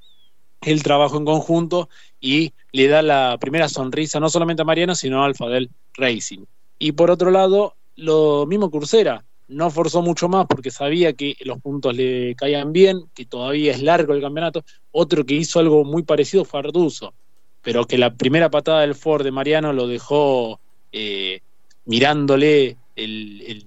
el 0.62 0.84
trabajo 0.84 1.18
en 1.18 1.26
conjunto 1.26 1.88
y 2.20 2.52
le 2.74 2.88
da 2.90 3.02
la 3.02 3.38
primera 3.40 3.70
sonrisa 3.70 4.20
no 4.20 4.30
solamente 4.30 4.62
a 4.62 4.66
Mariano, 4.66 4.94
sino 4.94 5.24
a 5.24 5.26
Alfa 5.26 5.48
del 5.48 5.70
Racing. 5.96 6.44
Y 6.78 6.92
por 6.92 7.10
otro 7.10 7.32
lado, 7.32 7.76
lo 7.96 8.46
mismo 8.46 8.70
Cursera, 8.70 9.24
no 9.48 9.70
forzó 9.70 10.02
mucho 10.02 10.28
más 10.28 10.46
porque 10.48 10.70
sabía 10.70 11.14
que 11.14 11.38
los 11.46 11.62
puntos 11.62 11.96
le 11.96 12.36
caían 12.36 12.74
bien, 12.74 13.06
que 13.16 13.26
todavía 13.26 13.72
es 13.72 13.82
largo 13.82 14.14
el 14.14 14.22
campeonato. 14.22 14.66
Otro 14.92 15.26
que 15.26 15.36
hizo 15.36 15.60
algo 15.60 15.86
muy 15.86 16.04
parecido 16.04 16.44
fue 16.44 16.60
Arduzo, 16.60 17.14
pero 17.62 17.86
que 17.86 17.98
la 17.98 18.14
primera 18.14 18.50
patada 18.50 18.82
del 18.82 18.96
Ford 18.96 19.24
de 19.24 19.32
Mariano 19.32 19.72
lo 19.72 19.88
dejó 19.88 20.60
eh, 20.92 21.40
mirándole 21.86 22.76
el, 22.96 23.42
el, 23.48 23.66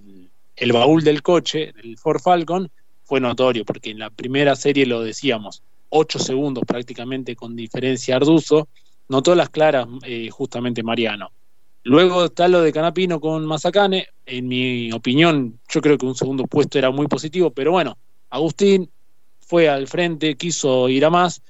baúl 0.73 1.03
del 1.03 1.23
coche, 1.23 1.73
del 1.73 1.97
Ford 1.99 2.21
Falcon, 2.21 2.71
fue 3.05 3.21
notorio, 3.21 3.65
porque 3.65 3.91
en 3.91 3.99
la 3.99 4.11
primera 4.11 4.55
serie 4.55 4.87
lo 4.87 5.03
decíamos, 5.03 5.63
8 5.89 6.19
segundos 6.19 6.65
prácticamente 6.67 7.35
con 7.35 7.57
diferencia 7.57 8.17
Arduzo, 8.17 8.69
notó 9.09 9.35
las 9.35 9.51
claras 9.51 9.89
eh, 10.05 10.29
justamente 10.31 10.83
Mariano. 10.83 11.33
Luego 11.83 12.27
está 12.27 12.47
lo 12.47 12.61
de 12.61 12.73
Canapino 12.73 13.21
con 13.21 13.47
Mazacane. 13.47 14.09
En 14.27 14.49
mi 14.49 14.93
opinión, 14.93 15.59
yo 15.69 15.81
creo 15.81 15.97
que 15.97 16.07
un 16.07 16.15
segundo 16.15 16.45
puesto 16.47 16.79
era 16.79 16.91
muy 16.91 17.07
positivo, 17.07 17.51
pero 17.51 17.73
bueno, 17.73 17.97
Agustín 18.29 18.91
fue 19.41 19.69
al 19.69 19.89
frente, 19.89 20.37
quiso 20.37 20.89
ir 20.89 21.05
a 21.05 21.11
más. 21.11 21.43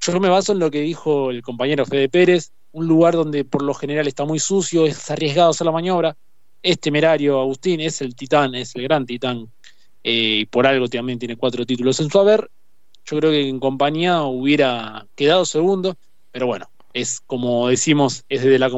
Yo 0.00 0.20
me 0.20 0.28
baso 0.28 0.52
en 0.52 0.58
lo 0.58 0.70
que 0.70 0.82
dijo 0.82 1.30
el 1.30 1.42
compañero 1.42 1.86
Fede 1.86 2.08
Pérez, 2.08 2.52
un 2.72 2.86
lugar 2.86 3.14
donde 3.14 3.44
por 3.44 3.62
lo 3.62 3.72
general 3.74 4.06
está 4.06 4.24
muy 4.24 4.38
sucio, 4.38 4.86
es 4.86 5.10
arriesgado 5.10 5.50
hacer 5.50 5.64
la 5.64 5.72
maniobra. 5.72 6.16
Es 6.64 6.80
temerario, 6.80 7.38
Agustín, 7.38 7.80
es 7.80 8.00
el 8.00 8.14
titán, 8.16 8.54
es 8.54 8.74
el 8.74 8.84
gran 8.84 9.04
titán, 9.04 9.50
eh, 10.02 10.38
y 10.40 10.46
por 10.46 10.66
algo 10.66 10.88
también 10.88 11.18
tiene 11.18 11.36
cuatro 11.36 11.66
títulos 11.66 12.00
en 12.00 12.08
su 12.08 12.18
haber. 12.18 12.50
Yo 13.04 13.18
creo 13.18 13.30
que 13.30 13.46
en 13.46 13.60
compañía 13.60 14.22
hubiera 14.22 15.06
quedado 15.14 15.44
segundo, 15.44 15.94
pero 16.32 16.46
bueno, 16.46 16.70
es 16.94 17.20
como 17.20 17.68
decimos, 17.68 18.24
es 18.30 18.42
desde 18.42 18.58
la 18.58 18.70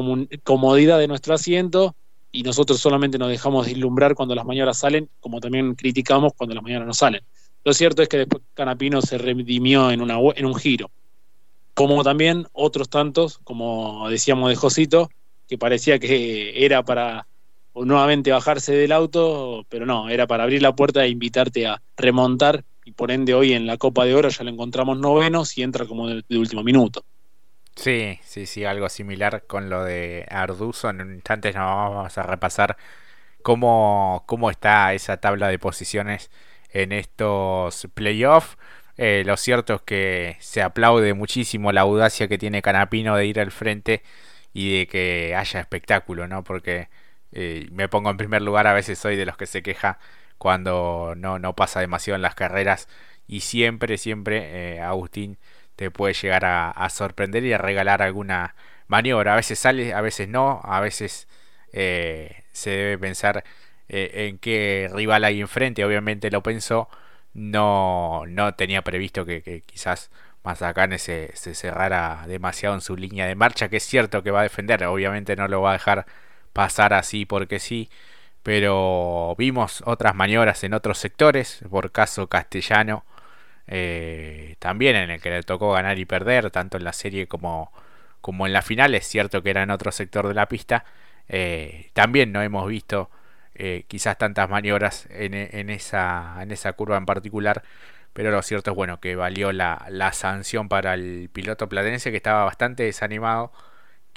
comodidad 0.43 0.99
de 0.99 1.07
nuestro 1.07 1.33
asiento 1.33 1.95
y 2.29 2.43
nosotros 2.43 2.77
solamente 2.77 3.17
nos 3.17 3.29
dejamos 3.29 3.67
deslumbrar 3.67 4.15
cuando 4.15 4.35
las 4.35 4.45
mañanas 4.45 4.79
salen, 4.79 5.07
como 5.21 5.39
también 5.39 5.73
criticamos 5.75 6.33
cuando 6.35 6.55
las 6.55 6.63
mañanas 6.65 6.87
no 6.87 6.93
salen. 6.93 7.21
Lo 7.63 7.71
cierto 7.71 8.01
es 8.01 8.09
que 8.09 8.17
después 8.17 8.43
Canapino 8.53 9.01
se 9.01 9.17
redimió 9.17 9.91
en, 9.91 10.01
en 10.01 10.45
un 10.45 10.55
giro, 10.55 10.91
como 11.73 12.03
también 12.03 12.47
otros 12.51 12.89
tantos, 12.89 13.37
como 13.45 14.09
decíamos 14.09 14.49
de 14.49 14.57
Josito, 14.57 15.09
que 15.47 15.57
parecía 15.57 15.99
que 15.99 16.65
era 16.65 16.83
para 16.83 17.25
nuevamente 17.85 18.31
bajarse 18.31 18.73
del 18.73 18.91
auto, 18.91 19.65
pero 19.69 19.85
no, 19.85 20.09
era 20.09 20.27
para 20.27 20.43
abrir 20.43 20.61
la 20.61 20.75
puerta 20.75 21.03
e 21.03 21.09
invitarte 21.09 21.67
a 21.67 21.81
remontar 21.95 22.63
y 22.85 22.91
por 22.93 23.11
ende 23.11 23.33
hoy 23.33 23.53
en 23.53 23.67
la 23.67 23.77
Copa 23.77 24.05
de 24.05 24.15
Oro 24.15 24.29
ya 24.29 24.43
lo 24.43 24.49
encontramos 24.49 24.97
novenos 24.97 25.57
y 25.57 25.63
entra 25.63 25.85
como 25.85 26.07
de 26.07 26.37
último 26.37 26.63
minuto. 26.63 27.03
Sí, 27.77 28.19
sí, 28.23 28.47
sí, 28.47 28.65
algo 28.65 28.89
similar 28.89 29.45
con 29.45 29.69
lo 29.69 29.83
de 29.83 30.25
Arduzo. 30.31 30.89
En 30.89 31.01
un 31.01 31.13
instante 31.13 31.51
vamos 31.51 32.17
a 32.17 32.23
repasar 32.23 32.75
cómo, 33.43 34.23
cómo 34.25 34.49
está 34.49 34.93
esa 34.93 35.17
tabla 35.17 35.47
de 35.49 35.59
posiciones 35.59 36.31
en 36.71 36.91
estos 36.91 37.87
playoffs. 37.93 38.57
Eh, 38.97 39.23
lo 39.25 39.37
cierto 39.37 39.75
es 39.75 39.81
que 39.83 40.37
se 40.39 40.63
aplaude 40.63 41.13
muchísimo 41.13 41.71
la 41.71 41.81
audacia 41.81 42.27
que 42.27 42.39
tiene 42.39 42.63
Canapino 42.63 43.15
de 43.15 43.27
ir 43.27 43.39
al 43.39 43.51
frente 43.51 44.01
y 44.53 44.79
de 44.79 44.87
que 44.87 45.35
haya 45.35 45.59
espectáculo, 45.59 46.27
¿no? 46.27 46.43
Porque 46.43 46.89
me 47.31 47.89
pongo 47.89 48.09
en 48.09 48.17
primer 48.17 48.41
lugar, 48.41 48.67
a 48.67 48.73
veces 48.73 48.99
soy 48.99 49.15
de 49.15 49.25
los 49.25 49.37
que 49.37 49.45
se 49.45 49.61
queja 49.63 49.99
cuando 50.37 51.13
no, 51.17 51.39
no 51.39 51.55
pasa 51.55 51.79
demasiado 51.79 52.15
en 52.15 52.21
las 52.21 52.35
carreras 52.35 52.87
y 53.27 53.41
siempre, 53.41 53.97
siempre 53.97 54.75
eh, 54.77 54.81
Agustín 54.81 55.37
te 55.75 55.91
puede 55.91 56.13
llegar 56.13 56.45
a, 56.45 56.89
sorprender 56.89 57.43
y 57.45 57.53
a 57.53 57.57
regalar 57.57 58.01
alguna 58.01 58.55
maniobra. 58.87 59.33
A 59.33 59.35
veces 59.35 59.59
sale, 59.59 59.93
a 59.93 60.01
veces 60.01 60.27
no, 60.29 60.61
a 60.63 60.79
veces 60.79 61.27
eh, 61.73 62.45
se 62.51 62.71
debe 62.71 62.97
pensar 62.97 63.43
eh, 63.89 64.27
en 64.27 64.39
qué 64.39 64.89
rival 64.93 65.23
hay 65.23 65.41
enfrente. 65.41 65.85
Obviamente 65.85 66.31
lo 66.31 66.41
pensó, 66.41 66.89
no, 67.33 68.23
no 68.27 68.55
tenía 68.55 68.81
previsto 68.83 69.25
que, 69.25 69.63
quizás 69.65 70.09
Mazacane 70.43 70.97
se, 70.99 71.31
se 71.35 71.53
cerrara 71.53 72.25
demasiado 72.27 72.75
en 72.75 72.81
su 72.81 72.95
línea 72.97 73.27
de 73.27 73.35
marcha, 73.35 73.69
que 73.69 73.77
es 73.77 73.83
cierto 73.83 74.23
que 74.23 74.31
va 74.31 74.39
a 74.41 74.43
defender, 74.43 74.83
obviamente 74.85 75.35
no 75.35 75.47
lo 75.47 75.61
va 75.61 75.71
a 75.71 75.73
dejar 75.73 76.05
pasar 76.57 76.93
así 76.93 77.25
porque 77.27 77.59
sí. 77.59 77.89
Pero 78.43 79.35
vimos 79.37 79.83
otras 79.85 80.15
maniobras 80.15 80.63
en 80.63 80.73
otros 80.73 80.97
sectores, 80.97 81.61
por 81.69 81.91
caso 81.91 82.27
castellano, 82.27 83.05
eh, 83.67 84.55
también 84.59 84.95
en 84.95 85.11
el 85.11 85.21
que 85.21 85.29
le 85.29 85.43
tocó 85.43 85.73
ganar 85.73 85.99
y 85.99 86.05
perder, 86.05 86.49
tanto 86.51 86.77
en 86.77 86.83
la 86.85 86.93
serie 86.93 87.27
como, 87.27 87.71
como 88.21 88.47
en 88.47 88.53
la 88.53 88.61
final. 88.63 88.95
Es 88.95 89.07
cierto 89.07 89.43
que 89.43 89.51
era 89.51 89.63
en 89.63 89.71
otro 89.71 89.91
sector 89.91 90.27
de 90.27 90.33
la 90.33 90.47
pista. 90.47 90.85
Eh, 91.29 91.91
también 91.93 92.31
no 92.31 92.41
hemos 92.41 92.67
visto 92.67 93.11
eh, 93.55 93.85
quizás 93.87 94.17
tantas 94.17 94.49
maniobras 94.49 95.07
en, 95.11 95.33
en, 95.35 95.69
esa, 95.69 96.37
en 96.41 96.51
esa 96.51 96.73
curva 96.73 96.97
en 96.97 97.05
particular. 97.05 97.63
Pero 98.13 98.31
lo 98.31 98.41
cierto 98.41 98.71
es 98.71 98.75
bueno 98.77 98.99
que 98.99 99.15
valió 99.15 99.51
la, 99.51 99.85
la 99.89 100.13
sanción 100.13 100.69
para 100.69 100.93
el 100.95 101.29
piloto 101.31 101.69
platense 101.69 102.11
que 102.11 102.17
estaba 102.17 102.45
bastante 102.45 102.83
desanimado. 102.83 103.51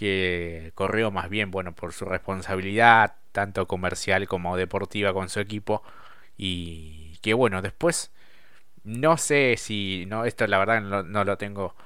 Que 0.00 0.73
corrió 0.75 1.11
más 1.11 1.28
bien 1.30 1.50
bueno 1.50 1.75
por 1.75 1.92
su 1.92 2.04
responsabilidad, 2.07 3.16
tanto 3.33 3.66
comercial 3.69 4.26
como 4.28 4.57
deportiva 4.57 5.12
con 5.12 5.28
su 5.28 5.40
equipo. 5.40 5.83
Y 6.37 7.19
que 7.23 7.35
bueno, 7.35 7.62
después 7.62 8.12
no 8.85 9.16
sé 9.19 9.57
si, 9.59 10.07
no, 10.09 10.25
esto 10.25 10.47
la 10.47 10.59
verdad 10.59 10.80
no, 10.83 11.25
lo 11.25 11.38
tengo 11.38 11.76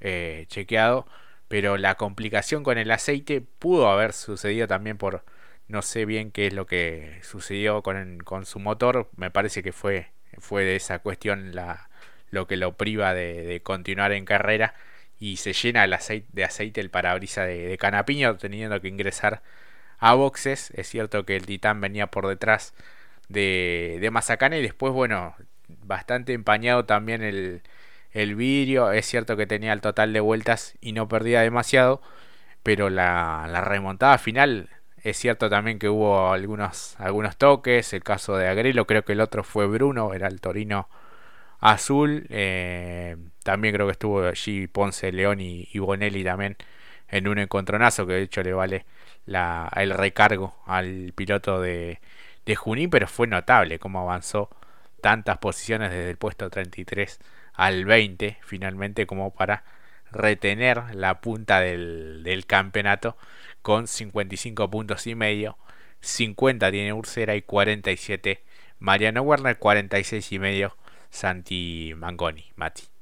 eh, 0.00 0.46
chequeado, 0.48 1.06
pero 1.48 1.76
la 1.76 1.96
complicación 1.96 2.62
con 2.64 2.78
el 2.78 2.90
aceite 2.90 3.40
pudo 3.40 3.88
haber 3.88 4.12
sucedido 4.12 4.66
también 4.68 4.98
por, 4.98 5.24
no 5.68 5.82
sé 5.82 6.04
bien 6.06 6.30
qué 6.30 6.46
es 6.48 6.54
lo 6.54 6.66
que 6.66 7.20
sucedió 7.22 7.82
con, 7.82 8.18
con 8.18 8.46
su 8.46 8.60
motor, 8.60 9.10
me 9.16 9.30
parece 9.30 9.62
que 9.62 9.72
fue, 9.72 10.12
fue 10.38 10.64
de 10.64 10.76
esa 10.76 11.00
cuestión 11.00 11.54
la, 11.54 11.88
lo 12.30 12.46
que 12.46 12.56
lo 12.56 12.76
priva 12.76 13.14
de, 13.14 13.60
continuar 13.62 14.12
en 14.12 14.26
carrera 14.26 14.74
y 15.24 15.38
se 15.38 15.54
llena 15.54 15.84
el 15.84 15.92
aceite, 15.94 16.28
de 16.32 16.44
aceite 16.44 16.80
el 16.82 16.90
parabrisa 16.90 17.44
de, 17.44 17.78
Canapiño 17.78 18.36
teniendo 18.36 18.78
que 18.82 18.88
ingresar 18.88 19.42
a 19.98 20.12
boxes. 20.14 20.70
Es 20.72 20.88
cierto 20.88 21.24
que 21.24 21.36
el 21.36 21.46
Titán 21.46 21.80
venía 21.80 22.08
por 22.08 22.28
detrás 22.28 22.74
de, 23.28 23.98
de 24.02 24.10
Mazacane 24.10 24.58
y 24.58 24.62
después, 24.62 24.92
bueno, 24.92 25.34
bastante 25.68 26.34
empañado 26.34 26.84
también 26.84 27.22
el, 27.22 27.62
el 28.12 28.34
vidrio. 28.36 28.92
Es 28.92 29.06
cierto 29.06 29.36
que 29.36 29.46
tenía 29.46 29.72
el 29.72 29.80
total 29.80 30.12
de 30.12 30.20
vueltas 30.20 30.76
y 30.82 30.92
no 30.92 31.08
perdía 31.08 31.40
demasiado. 31.40 32.02
Pero 32.62 32.90
la, 32.90 33.48
la 33.50 33.62
remontada 33.62 34.18
final 34.18 34.68
es 35.02 35.16
cierto 35.18 35.50
también 35.50 35.78
que 35.78 35.88
hubo 35.88 36.32
algunos, 36.32 36.96
algunos 37.00 37.36
toques. 37.38 37.94
El 37.94 38.04
caso 38.04 38.36
de 38.36 38.48
Agrelo, 38.48 38.86
creo 38.86 39.04
que 39.04 39.12
el 39.12 39.20
otro 39.20 39.44
fue 39.44 39.66
Bruno, 39.66 40.12
era 40.14 40.28
el 40.28 40.40
Torino 40.42 40.88
azul. 41.60 42.26
Eh, 42.30 43.16
también 43.44 43.74
creo 43.74 43.86
que 43.86 43.92
estuvo 43.92 44.26
allí 44.26 44.66
Ponce, 44.66 45.12
León 45.12 45.40
y, 45.40 45.78
Bonelli 45.78 46.24
también 46.24 46.56
en 47.08 47.28
un 47.28 47.38
encontronazo 47.38 48.06
que 48.06 48.14
de 48.14 48.22
hecho 48.22 48.42
le 48.42 48.52
vale 48.54 48.86
el 49.26 49.90
recargo 49.90 50.56
al 50.66 51.12
piloto 51.14 51.60
de, 51.60 52.00
de 52.46 52.56
Junín, 52.56 52.90
pero 52.90 53.06
fue 53.06 53.26
notable 53.28 53.78
cómo 53.78 54.00
avanzó 54.00 54.50
tantas 55.00 55.38
posiciones 55.38 55.90
desde 55.90 56.10
el 56.10 56.16
puesto 56.16 56.50
33 56.50 57.20
al 57.52 57.84
20 57.84 58.38
finalmente 58.42 59.06
como 59.06 59.32
para 59.34 59.64
retener 60.10 60.94
la 60.94 61.20
punta 61.20 61.60
del, 61.60 62.44
campeonato 62.46 63.16
con 63.62 63.86
55 63.86 64.70
puntos 64.70 65.06
y 65.06 65.14
medio 65.14 65.58
50 66.00 66.70
tiene 66.70 66.92
Ursera 66.92 67.36
y 67.36 67.42
47 67.42 68.42
Mariano 68.78 69.22
Werner, 69.22 69.58
46 69.58 70.32
y 70.32 70.38
medio 70.38 70.76
Santi 71.10 71.94
Mangoni, 71.96 72.52
Mati. 72.56 72.93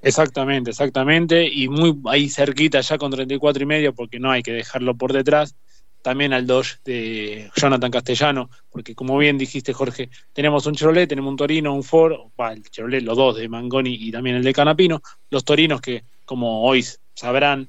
Exactamente, 0.00 0.70
exactamente, 0.70 1.48
y 1.48 1.68
muy 1.68 1.98
ahí 2.06 2.28
cerquita 2.28 2.80
ya 2.80 2.98
con 2.98 3.10
34 3.10 3.62
y 3.62 3.66
medio, 3.66 3.94
porque 3.94 4.20
no 4.20 4.30
hay 4.30 4.42
que 4.42 4.52
dejarlo 4.52 4.96
por 4.96 5.12
detrás. 5.12 5.56
También 6.00 6.32
al 6.32 6.46
Dodge 6.46 6.78
de 6.84 7.50
Jonathan 7.56 7.90
Castellano, 7.90 8.48
porque 8.70 8.94
como 8.94 9.18
bien 9.18 9.36
dijiste, 9.36 9.72
Jorge, 9.72 10.10
tenemos 10.32 10.64
un 10.66 10.74
Chevrolet, 10.74 11.08
tenemos 11.08 11.32
un 11.32 11.36
Torino, 11.36 11.74
un 11.74 11.82
Ford, 11.82 12.14
el 12.52 12.62
Chevrolet, 12.70 13.02
los 13.02 13.16
dos 13.16 13.36
de 13.36 13.48
Mangoni 13.48 13.94
y 13.94 14.12
también 14.12 14.36
el 14.36 14.44
de 14.44 14.52
Canapino. 14.52 15.02
Los 15.28 15.44
Torinos 15.44 15.80
que, 15.80 16.04
como 16.24 16.62
hoy 16.62 16.84
sabrán, 17.14 17.68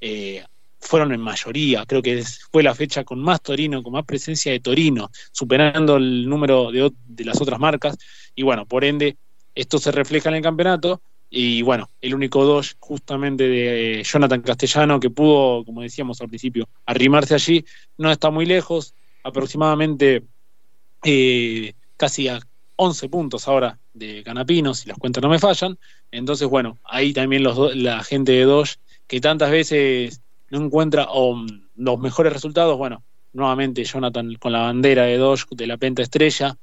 eh, 0.00 0.44
fueron 0.80 1.12
en 1.12 1.20
mayoría, 1.20 1.84
creo 1.86 2.02
que 2.02 2.24
fue 2.50 2.64
la 2.64 2.74
fecha 2.74 3.04
con 3.04 3.20
más 3.20 3.40
Torino, 3.42 3.82
con 3.82 3.92
más 3.92 4.04
presencia 4.04 4.50
de 4.50 4.60
Torino, 4.60 5.10
superando 5.30 5.96
el 5.96 6.28
número 6.28 6.72
de, 6.72 6.90
de 7.06 7.24
las 7.24 7.40
otras 7.40 7.60
marcas, 7.60 7.96
y 8.34 8.42
bueno, 8.42 8.66
por 8.66 8.84
ende, 8.84 9.16
esto 9.54 9.78
se 9.78 9.92
refleja 9.92 10.28
en 10.28 10.36
el 10.36 10.42
campeonato, 10.42 11.00
y 11.30 11.62
bueno, 11.62 11.90
el 12.00 12.14
único 12.14 12.44
dos 12.44 12.76
justamente 12.78 13.48
de 13.48 14.02
Jonathan 14.02 14.40
Castellano 14.40 14.98
que 14.98 15.10
pudo, 15.10 15.64
como 15.64 15.82
decíamos 15.82 16.20
al 16.20 16.28
principio, 16.28 16.68
arrimarse 16.86 17.34
allí, 17.34 17.64
no 17.98 18.10
está 18.10 18.30
muy 18.30 18.46
lejos, 18.46 18.94
aproximadamente 19.22 20.24
eh, 21.04 21.74
casi 21.96 22.28
a 22.28 22.40
11 22.76 23.08
puntos 23.08 23.46
ahora 23.48 23.78
de 23.92 24.22
Canapino, 24.22 24.72
si 24.72 24.88
las 24.88 24.98
cuentas 24.98 25.22
no 25.22 25.28
me 25.28 25.38
fallan. 25.38 25.78
Entonces, 26.10 26.48
bueno, 26.48 26.78
ahí 26.84 27.12
también 27.12 27.42
los 27.42 27.76
la 27.76 28.02
gente 28.04 28.32
de 28.32 28.44
dos 28.44 28.78
que 29.06 29.20
tantas 29.20 29.50
veces 29.50 30.22
no 30.50 30.64
encuentra 30.64 31.08
los 31.76 31.98
mejores 31.98 32.32
resultados, 32.32 32.78
bueno, 32.78 33.02
nuevamente 33.32 33.84
Jonathan 33.84 34.34
con 34.36 34.52
la 34.52 34.60
bandera 34.60 35.04
de 35.04 35.18
Dodge 35.18 35.46
de 35.50 35.66
la 35.66 35.76
penta 35.76 36.02
estrella, 36.02 36.56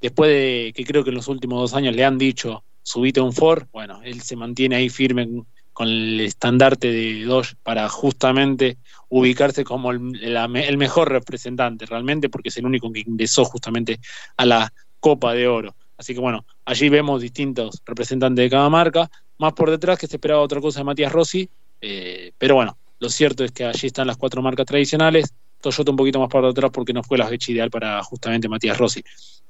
después 0.00 0.30
de 0.30 0.72
que 0.74 0.84
creo 0.84 1.04
que 1.04 1.10
en 1.10 1.16
los 1.16 1.28
últimos 1.28 1.60
dos 1.60 1.74
años 1.74 1.94
le 1.94 2.04
han 2.04 2.18
dicho 2.18 2.64
subite 2.88 3.20
un 3.20 3.34
Ford, 3.34 3.66
bueno, 3.70 4.00
él 4.02 4.22
se 4.22 4.34
mantiene 4.34 4.76
ahí 4.76 4.88
firme 4.88 5.28
con 5.74 5.88
el 5.88 6.20
estandarte 6.20 6.90
de 6.90 7.22
Dodge 7.24 7.54
para 7.62 7.86
justamente 7.90 8.78
ubicarse 9.10 9.62
como 9.62 9.90
el, 9.90 10.78
mejor 10.78 11.10
representante 11.10 11.84
realmente, 11.84 12.30
porque 12.30 12.48
es 12.48 12.56
el 12.56 12.64
único 12.64 12.90
que 12.90 13.00
ingresó 13.00 13.44
justamente 13.44 14.00
a 14.38 14.46
la 14.46 14.72
Copa 15.00 15.34
de 15.34 15.46
Oro. 15.46 15.76
Así 15.98 16.14
que 16.14 16.20
bueno, 16.20 16.46
allí 16.64 16.88
vemos 16.88 17.20
distintos 17.20 17.82
representantes 17.84 18.42
de 18.42 18.50
cada 18.50 18.70
marca, 18.70 19.10
más 19.36 19.52
por 19.52 19.70
detrás 19.70 19.98
que 19.98 20.06
se 20.06 20.16
esperaba 20.16 20.40
otra 20.40 20.62
cosa 20.62 20.80
de 20.80 20.84
Matías 20.84 21.12
Rossi, 21.12 21.46
eh, 21.82 22.32
pero 22.38 22.54
bueno, 22.54 22.78
lo 23.00 23.10
cierto 23.10 23.44
es 23.44 23.52
que 23.52 23.66
allí 23.66 23.88
están 23.88 24.06
las 24.06 24.16
cuatro 24.16 24.40
marcas 24.40 24.64
tradicionales, 24.64 25.34
Toyota 25.60 25.90
un 25.90 25.96
poquito 25.96 26.20
más 26.20 26.28
por 26.28 26.46
detrás 26.46 26.70
porque 26.72 26.92
no 26.92 27.02
fue 27.02 27.18
la 27.18 27.26
fecha 27.26 27.52
ideal 27.52 27.70
para 27.70 28.02
justamente 28.02 28.48
Matías 28.48 28.78
Rossi. 28.78 29.02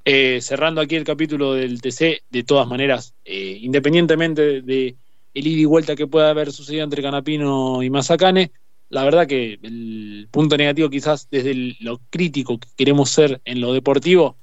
Eh, 0.04 0.40
cerrando 0.40 0.80
aquí 0.80 0.96
el 0.96 1.04
capítulo 1.04 1.54
del 1.54 1.80
TC, 1.80 2.22
de 2.30 2.42
todas 2.44 2.66
maneras, 2.66 3.14
eh, 3.24 3.58
independientemente 3.60 4.62
de, 4.62 4.96
el 5.34 5.46
ida 5.46 5.60
y 5.60 5.64
vuelta 5.64 5.96
que 5.96 6.06
pueda 6.06 6.30
haber 6.30 6.52
sucedido 6.52 6.84
entre 6.84 7.02
Canapino 7.02 7.82
y 7.82 7.90
Mazacane, 7.90 8.52
la 8.90 9.04
verdad 9.04 9.26
que 9.26 9.58
el 9.62 10.28
punto 10.30 10.56
negativo 10.56 10.88
quizás 10.88 11.28
desde 11.30 11.76
lo 11.80 12.00
crítico 12.10 12.58
que 12.58 12.68
queremos 12.76 13.10
ser 13.10 13.40
en 13.44 13.60
lo 13.60 13.72
deportivo, 13.72 14.36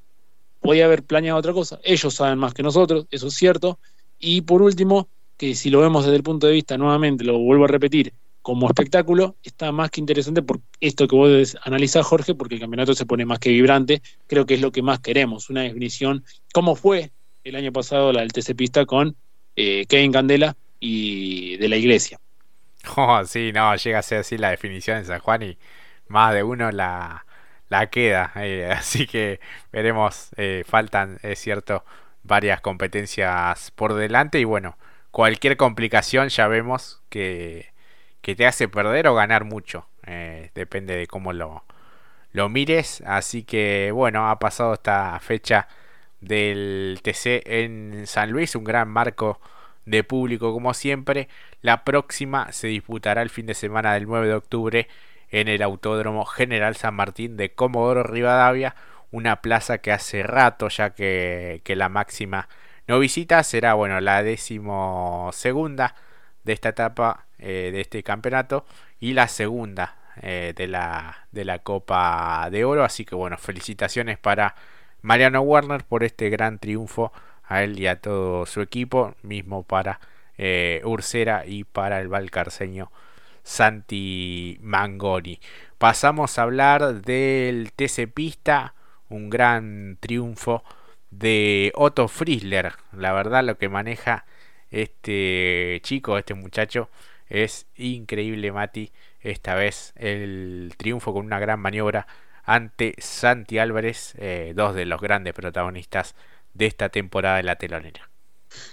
podía 0.61 0.85
haber 0.85 1.03
planeado 1.03 1.39
otra 1.39 1.53
cosa. 1.53 1.79
Ellos 1.83 2.13
saben 2.13 2.37
más 2.37 2.53
que 2.53 2.63
nosotros, 2.63 3.07
eso 3.09 3.27
es 3.27 3.33
cierto. 3.33 3.79
Y 4.19 4.41
por 4.41 4.61
último, 4.61 5.07
que 5.37 5.55
si 5.55 5.69
lo 5.69 5.81
vemos 5.81 6.05
desde 6.05 6.17
el 6.17 6.23
punto 6.23 6.47
de 6.47 6.53
vista, 6.53 6.77
nuevamente, 6.77 7.23
lo 7.23 7.37
vuelvo 7.39 7.65
a 7.65 7.67
repetir, 7.67 8.13
como 8.45 8.67
espectáculo 8.67 9.37
está 9.41 9.71
más 9.71 9.89
que 9.89 9.99
interesante 9.99 10.43
por 10.43 10.61
esto 10.79 11.07
que 11.07 11.15
vos 11.15 11.57
analizar 11.63 12.03
Jorge, 12.03 12.35
porque 12.35 12.53
el 12.53 12.61
campeonato 12.61 12.93
se 12.93 13.07
pone 13.07 13.25
más 13.25 13.39
que 13.39 13.49
vibrante. 13.49 14.03
Creo 14.27 14.45
que 14.45 14.53
es 14.53 14.61
lo 14.61 14.71
que 14.71 14.83
más 14.83 14.99
queremos, 14.99 15.49
una 15.49 15.61
definición, 15.61 16.23
como 16.53 16.75
fue 16.75 17.11
el 17.43 17.55
año 17.55 17.71
pasado 17.71 18.13
la 18.13 18.21
del 18.21 18.31
TC 18.31 18.55
Pista 18.55 18.85
con 18.85 19.15
eh, 19.55 19.87
Kevin 19.87 20.11
Candela 20.11 20.55
y 20.79 21.57
de 21.57 21.69
la 21.69 21.75
Iglesia. 21.75 22.19
Oh, 22.95 23.25
sí, 23.25 23.51
no, 23.51 23.75
llega 23.77 23.97
a 23.97 24.03
ser 24.03 24.19
así 24.19 24.37
la 24.37 24.51
definición 24.51 24.99
en 24.99 25.05
San 25.05 25.19
Juan 25.21 25.41
y 25.41 25.57
más 26.07 26.31
de 26.35 26.43
uno 26.43 26.71
la, 26.71 27.25
la 27.67 27.89
queda. 27.89 28.31
Eh, 28.35 28.71
así 28.77 29.07
que 29.07 29.39
veremos, 29.71 30.29
eh, 30.37 30.63
faltan, 30.67 31.17
es 31.23 31.39
cierto, 31.39 31.83
varias 32.21 32.61
competencias 32.61 33.71
por 33.71 33.95
delante 33.95 34.39
y 34.39 34.43
bueno, 34.43 34.77
cualquier 35.09 35.57
complicación 35.57 36.29
ya 36.29 36.47
vemos 36.47 37.01
que 37.09 37.73
que 38.25 38.35
te 38.35 38.47
hace 38.47 38.67
perder 38.67 39.07
o 39.07 39.13
ganar 39.13 39.43
mucho. 39.43 39.87
Eh, 40.07 40.49
depende 40.55 40.95
de 40.95 41.05
cómo 41.05 41.31
lo, 41.31 41.63
lo 42.31 42.49
mires. 42.49 43.03
Así 43.05 43.43
que 43.43 43.91
bueno, 43.93 44.31
ha 44.31 44.39
pasado 44.39 44.73
esta 44.73 45.19
fecha 45.19 45.67
del 46.21 47.01
TC 47.03 47.43
en 47.45 48.07
San 48.07 48.31
Luis, 48.31 48.55
un 48.55 48.63
gran 48.63 48.89
marco 48.89 49.39
de 49.85 50.03
público 50.03 50.51
como 50.53 50.73
siempre. 50.73 51.29
La 51.61 51.83
próxima 51.83 52.51
se 52.51 52.65
disputará 52.65 53.21
el 53.21 53.29
fin 53.29 53.45
de 53.45 53.53
semana 53.53 53.93
del 53.93 54.07
9 54.07 54.27
de 54.27 54.33
octubre 54.33 54.87
en 55.29 55.47
el 55.47 55.61
Autódromo 55.61 56.25
General 56.25 56.75
San 56.75 56.95
Martín 56.95 57.37
de 57.37 57.53
Comodoro 57.53 58.01
Rivadavia, 58.01 58.75
una 59.11 59.41
plaza 59.41 59.77
que 59.77 59.91
hace 59.91 60.23
rato 60.23 60.69
ya 60.69 60.95
que, 60.95 61.61
que 61.63 61.75
la 61.75 61.89
máxima 61.89 62.49
no 62.87 62.97
visita, 62.97 63.43
será 63.43 63.75
bueno 63.75 64.01
la 64.01 64.23
décimo 64.23 65.29
segunda 65.31 65.95
de 66.43 66.53
esta 66.53 66.69
etapa 66.69 67.24
eh, 67.39 67.69
de 67.71 67.81
este 67.81 68.03
campeonato 68.03 68.65
y 68.99 69.13
la 69.13 69.27
segunda 69.27 69.97
eh, 70.21 70.53
de, 70.55 70.67
la, 70.67 71.27
de 71.31 71.45
la 71.45 71.59
Copa 71.59 72.47
de 72.51 72.65
Oro. 72.65 72.83
Así 72.83 73.05
que 73.05 73.15
bueno, 73.15 73.37
felicitaciones 73.37 74.17
para 74.17 74.55
Mariano 75.01 75.41
Werner 75.41 75.83
por 75.83 76.03
este 76.03 76.29
gran 76.29 76.59
triunfo 76.59 77.11
a 77.43 77.63
él 77.63 77.79
y 77.79 77.87
a 77.87 77.99
todo 77.99 78.45
su 78.45 78.61
equipo, 78.61 79.15
mismo 79.21 79.63
para 79.63 79.99
eh, 80.37 80.81
Ursera 80.83 81.45
y 81.45 81.63
para 81.63 82.01
el 82.01 82.07
valcarceño 82.07 82.91
Santi 83.43 84.57
Mangoni. 84.61 85.39
Pasamos 85.77 86.39
a 86.39 86.43
hablar 86.43 87.01
del 87.01 87.71
TC 87.73 88.11
Pista, 88.11 88.73
un 89.09 89.29
gran 89.29 89.97
triunfo 89.99 90.63
de 91.11 91.71
Otto 91.75 92.07
Friesler. 92.07 92.73
La 92.91 93.13
verdad 93.13 93.43
lo 93.43 93.57
que 93.57 93.69
maneja 93.69 94.25
este 94.71 95.79
chico, 95.83 96.17
este 96.17 96.33
muchacho, 96.33 96.89
es 97.29 97.67
increíble, 97.75 98.51
Mati. 98.51 98.91
Esta 99.21 99.55
vez 99.55 99.93
el 99.95 100.73
triunfo 100.77 101.13
con 101.13 101.25
una 101.25 101.39
gran 101.39 101.59
maniobra 101.59 102.07
ante 102.43 102.93
Santi 102.99 103.57
Álvarez, 103.57 104.13
eh, 104.17 104.53
dos 104.55 104.75
de 104.75 104.85
los 104.85 105.01
grandes 105.01 105.33
protagonistas 105.33 106.15
de 106.53 106.67
esta 106.67 106.89
temporada 106.89 107.37
de 107.37 107.43
la 107.43 107.55
telonera. 107.55 108.09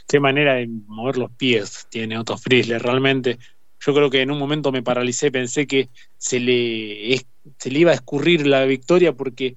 Qué 0.07 0.21
manera 0.21 0.55
de 0.55 0.69
mover 0.87 1.17
los 1.17 1.31
pies 1.31 1.87
tiene 1.91 2.19
Otto 2.19 2.37
Friesler, 2.37 2.83
realmente. 2.83 3.38
Yo 3.81 3.95
creo 3.95 4.11
que 4.11 4.21
en 4.21 4.31
un 4.31 4.38
momento 4.38 4.71
me 4.71 4.83
paralicé, 4.83 5.33
pensé 5.33 5.67
que 5.67 5.88
se 6.17 6.38
le, 6.38 7.21
se 7.59 7.71
le 7.71 7.79
iba 7.79 7.91
a 7.91 7.95
escurrir 7.95 8.47
la 8.47 8.65
victoria 8.65 9.12
porque 9.12 9.57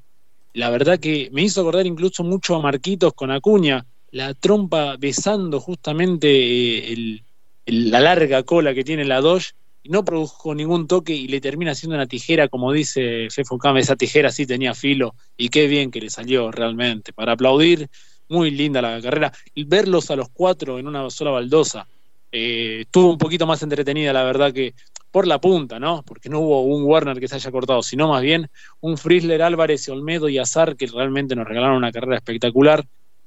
la 0.53 0.69
verdad 0.69 0.99
que 0.99 1.29
me 1.31 1.43
hizo 1.43 1.62
acordar 1.62 1.86
incluso 1.86 2.23
mucho 2.23 2.55
a 2.55 2.62
Marquitos 2.62 3.13
con 3.13 3.29
Acuña, 3.29 3.86
la 4.12 4.34
trompa 4.34 4.95
besando 4.97 5.60
justamente 5.60 6.93
eh, 6.93 7.21
la 7.65 7.99
larga 7.99 8.43
cola 8.43 8.73
que 8.73 8.84
tiene 8.84 9.06
la 9.06 9.21
Dodge 9.21 9.54
no 9.86 10.04
produjo 10.04 10.56
ningún 10.56 10.88
toque 10.88 11.13
y 11.13 11.28
le 11.28 11.41
termina 11.41 11.71
haciendo 11.71 11.95
una 11.95 12.08
tijera, 12.08 12.47
como 12.47 12.71
dice 12.71 13.28
Fefo 13.30 13.58
Kame, 13.58 13.82
esa 13.82 13.95
tijera 13.95 14.32
sí 14.32 14.45
tenía 14.45 14.73
filo 14.73 15.15
y 15.38 15.49
qué 15.49 15.67
bien 15.67 15.91
que 15.91 16.01
le 16.01 16.10
salió 16.10 16.51
realmente. 16.51 17.13
Para 17.13 17.34
aplaudir, 17.34 17.88
muy 18.30 18.51
linda 18.51 18.82
la 18.82 19.01
carrera. 19.01 19.32
Y 19.54 19.63
verlos 19.65 20.10
a 20.10 20.15
los 20.15 20.30
cuatro 20.30 20.80
en 20.80 20.88
una 20.88 21.10
sola 21.10 21.32
baldosa, 21.32 21.88
eh, 22.32 22.80
estuvo 22.82 23.12
un 23.12 23.17
poquito 23.17 23.45
más 23.45 23.62
entretenida, 23.62 24.12
la 24.12 24.23
verdad 24.23 24.51
que 24.51 24.73
por 25.12 25.28
la 25.28 25.39
punta, 25.39 25.80
¿no? 25.80 26.04
Porque 26.04 26.28
no 26.28 26.41
hubo 26.41 26.63
un 26.63 26.84
Warner 26.84 27.19
que 27.19 27.30
se 27.30 27.36
haya 27.36 27.51
cortado, 27.51 27.82
sino 27.82 28.10
más 28.10 28.21
bien 28.21 28.49
un 28.82 28.97
Frizzler, 28.97 29.41
Álvarez, 29.41 29.88
Olmedo 29.88 30.28
y 30.28 30.38
Azar 30.38 30.75
que 30.75 30.88
realmente 30.88 31.36
nos 31.36 31.47
regalaron 31.47 31.78
una 31.78 31.91
carrera 31.91 32.17
espectacular 32.17 32.86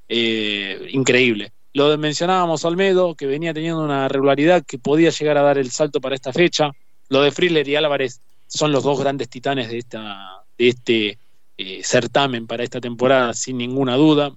eh, 0.08 0.88
increíble. 0.90 1.52
Lo 1.78 1.96
mencionábamos 1.96 2.64
Almedo, 2.64 3.14
que 3.14 3.24
venía 3.26 3.54
teniendo 3.54 3.84
una 3.84 4.08
regularidad 4.08 4.64
que 4.66 4.80
podía 4.80 5.10
llegar 5.10 5.38
a 5.38 5.42
dar 5.42 5.58
el 5.58 5.70
salto 5.70 6.00
para 6.00 6.16
esta 6.16 6.32
fecha. 6.32 6.72
Lo 7.08 7.22
de 7.22 7.30
Friller 7.30 7.68
y 7.68 7.76
Álvarez 7.76 8.20
son 8.48 8.72
los 8.72 8.82
dos 8.82 8.98
grandes 8.98 9.28
titanes 9.28 9.68
de, 9.68 9.78
esta, 9.78 10.42
este 10.58 11.18
eh, 11.56 11.80
certamen 11.84 12.48
para 12.48 12.64
esta 12.64 12.80
temporada, 12.80 13.32
sin 13.32 13.58
ninguna 13.58 13.94
duda. 13.94 14.34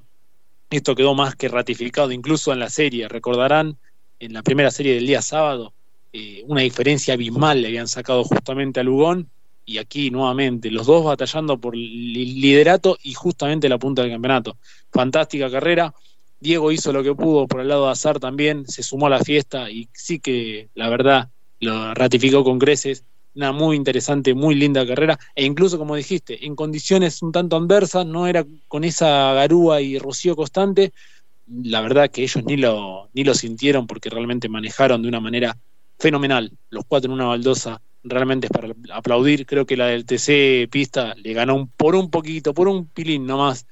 Esto 0.70 0.94
quedó 0.94 1.16
más 1.16 1.36
que 1.36 1.48
ratificado 1.48 2.12
incluso 2.12 2.54
en 2.54 2.60
la 2.60 2.70
serie. 2.70 3.08
Recordarán, 3.08 3.76
en 4.20 4.34
la 4.34 4.44
primera 4.44 4.70
serie 4.70 4.94
del 4.94 5.08
día 5.08 5.24
sábado, 5.24 5.74
eh, 6.14 6.44
una 6.46 6.62
diferencia 6.62 7.16
abismal 7.16 7.64
le 7.64 7.70
habían 7.70 7.88
sacado 7.88 8.24
justamente 8.24 8.82
a 8.82 8.84
Lugón 8.84 9.32
y 9.66 9.80
aquí 9.80 10.12
nuevamente 10.12 10.70
los 10.70 10.86
dos 10.86 11.06
batallando 11.06 11.58
por 11.58 11.76
liderato 11.76 13.00
y 13.02 13.16
justamente 13.16 13.68
la 13.68 13.80
punta 13.80 14.04
del 14.04 14.12
campeonato. 14.12 14.58
Fantástica 14.92 15.50
carrera. 15.50 15.92
Diego 16.42 16.72
hizo 16.72 16.92
lo 16.92 17.04
que 17.04 17.14
pudo 17.14 17.48
por 17.48 17.62
el 17.62 17.68
lado 17.68 17.86
de 17.86 17.92
Azar 17.92 18.20
también, 18.20 18.68
se 18.68 18.82
sumó 18.82 19.06
a 19.06 19.12
la 19.12 19.20
fiesta 19.20 19.70
y 19.70 19.88
sí 19.94 20.20
que 20.20 20.70
la 20.74 20.90
verdad 20.90 21.30
lo 21.60 21.94
ratificó 21.94 22.44
con 22.44 22.58
creces. 22.58 23.06
una 23.36 23.52
muy 23.52 23.76
interesante, 23.78 24.34
muy 24.34 24.56
linda 24.56 24.86
carrera, 24.86 25.20
e 25.36 25.46
incluso 25.46 25.78
como 25.78 25.96
dijiste, 25.96 26.46
en 26.46 26.56
condiciones 26.56 27.22
un 27.22 27.32
tanto 27.32 27.56
adversas, 27.56 28.08
no 28.08 28.26
era 28.28 28.44
con 28.68 28.84
esa 28.84 29.34
garúa 29.34 29.82
y 29.82 30.00
rocío 30.00 30.36
constante, 30.36 30.92
la 31.46 31.82
verdad 31.82 32.10
que 32.10 32.24
ellos 32.24 32.44
ni 32.44 32.58
lo, 32.58 33.10
ni 33.14 33.24
lo 33.24 33.36
sintieron 33.36 33.86
porque 33.86 34.10
realmente 34.10 34.50
manejaron 34.50 35.04
de 35.04 35.10
una 35.10 35.20
manera 35.20 35.56
fenomenal, 36.00 36.52
los 36.72 36.86
cuatro 36.88 37.10
en 37.10 37.14
una 37.14 37.26
baldosa, 37.26 37.82
realmente 38.04 38.48
es 38.48 38.52
para 38.52 38.74
aplaudir, 38.92 39.46
creo 39.46 39.68
que 39.68 39.78
la 39.78 39.88
del 39.88 40.06
TC 40.06 40.68
pista 40.72 41.14
le 41.16 41.34
ganó 41.34 41.70
por 41.78 41.96
un 41.96 42.10
poquito, 42.10 42.56
por 42.56 42.68
un 42.68 42.88
pilín 42.88 43.28
nomás 43.28 43.68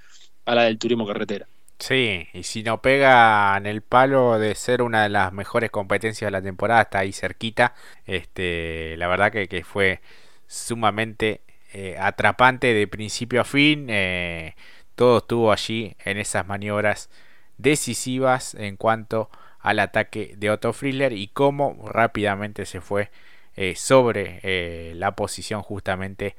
a 0.46 0.54
la 0.54 0.64
del 0.66 0.78
turismo 0.78 1.08
carretera. 1.08 1.48
Sí, 1.80 2.28
y 2.34 2.44
si 2.44 2.62
no 2.64 2.82
pega 2.82 3.56
en 3.58 3.66
el 3.66 3.82
palo 3.82 4.38
de 4.38 4.54
ser 4.56 4.82
una 4.82 5.04
de 5.04 5.10
las 5.10 5.32
mejores 5.32 5.72
competencias 5.72 6.28
de 6.28 6.32
la 6.32 6.42
temporada, 6.42 6.82
está 6.84 7.00
ahí 7.00 7.14
cerquita. 7.14 7.74
Este, 8.06 8.98
la 8.98 9.08
verdad 9.08 9.32
que, 9.32 9.64
fue 9.64 10.02
sumamente 10.48 11.42
eh, 11.74 11.96
atrapante 12.00 12.74
de 12.74 12.88
principio 12.88 13.42
a 13.42 13.46
fin. 13.46 13.88
Eh, 13.90 14.56
todo 14.96 15.20
estuvo 15.20 15.52
allí 15.54 15.96
en 16.04 16.18
esas 16.18 16.46
maniobras 16.48 17.10
decisivas 17.58 18.56
en 18.56 18.76
cuanto 18.78 19.30
al 19.60 19.80
ataque 19.80 20.34
de 20.38 20.52
Otto 20.52 20.74
Frizzler 20.74 21.14
y 21.14 21.30
cómo 21.30 21.90
rápidamente 21.90 22.66
se 22.66 22.82
fue 22.82 23.12
eh, 23.56 23.76
sobre 23.76 24.94
la 24.96 25.16
posición 25.16 25.62
justamente 25.64 26.36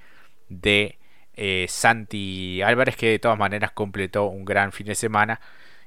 de 0.48 0.99
eh, 1.42 1.66
Santi 1.70 2.60
Álvarez 2.60 2.96
que 2.96 3.08
de 3.12 3.18
todas 3.18 3.38
maneras 3.38 3.72
completó 3.72 4.26
un 4.26 4.44
gran 4.44 4.72
fin 4.72 4.86
de 4.88 4.94
semana 4.94 5.40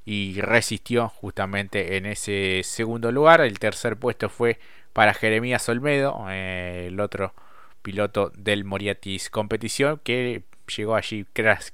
y 0.04 0.42
resistió 0.42 1.10
justamente 1.10 1.96
en 1.98 2.08
ese 2.08 2.62
segundo 2.64 3.12
lugar. 3.12 3.42
El 3.42 3.60
tercer 3.60 3.98
puesto 3.98 4.30
fue 4.30 4.60
para 4.94 5.14
Jeremías 5.14 5.70
Olmedo, 5.70 6.26
eh, 6.30 6.86
el 6.88 7.00
otro 7.00 7.36
piloto 7.84 8.32
del 8.36 8.64
Moriatis 8.64 9.30
competición 9.30 10.02
que 10.04 10.42
llegó 10.76 10.96
allí 10.96 11.26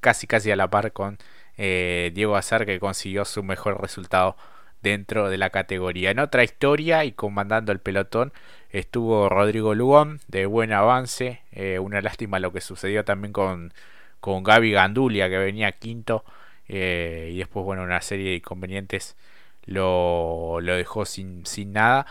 casi 0.01 0.27
casi 0.27 0.51
a 0.51 0.57
la 0.57 0.69
par 0.69 0.91
con 0.91 1.17
eh, 1.57 2.11
Diego 2.13 2.35
Azar 2.35 2.65
que 2.65 2.81
consiguió 2.81 3.23
su 3.23 3.43
mejor 3.43 3.81
resultado 3.81 4.35
dentro 4.81 5.29
de 5.29 5.37
la 5.37 5.51
categoría. 5.51 6.11
En 6.11 6.19
otra 6.19 6.43
historia 6.43 7.05
y 7.05 7.13
comandando 7.13 7.71
el 7.71 7.79
pelotón 7.79 8.33
estuvo 8.71 9.29
Rodrigo 9.29 9.75
Lugón 9.75 10.19
de 10.27 10.45
buen 10.45 10.73
avance. 10.73 11.41
Eh, 11.51 11.79
una 11.79 12.01
lástima 12.01 12.39
lo 12.39 12.51
que 12.53 12.61
sucedió 12.61 13.05
también 13.05 13.33
con, 13.33 13.73
con 14.19 14.43
Gaby 14.43 14.71
Gandulia 14.71 15.29
que 15.29 15.37
venía 15.37 15.71
quinto. 15.73 16.23
Eh, 16.67 17.31
y 17.33 17.37
después, 17.37 17.65
bueno, 17.65 17.83
una 17.83 18.01
serie 18.01 18.29
de 18.31 18.35
inconvenientes 18.37 19.15
lo, 19.65 20.59
lo 20.61 20.75
dejó 20.75 21.05
sin, 21.05 21.45
sin 21.45 21.73
nada. 21.73 22.05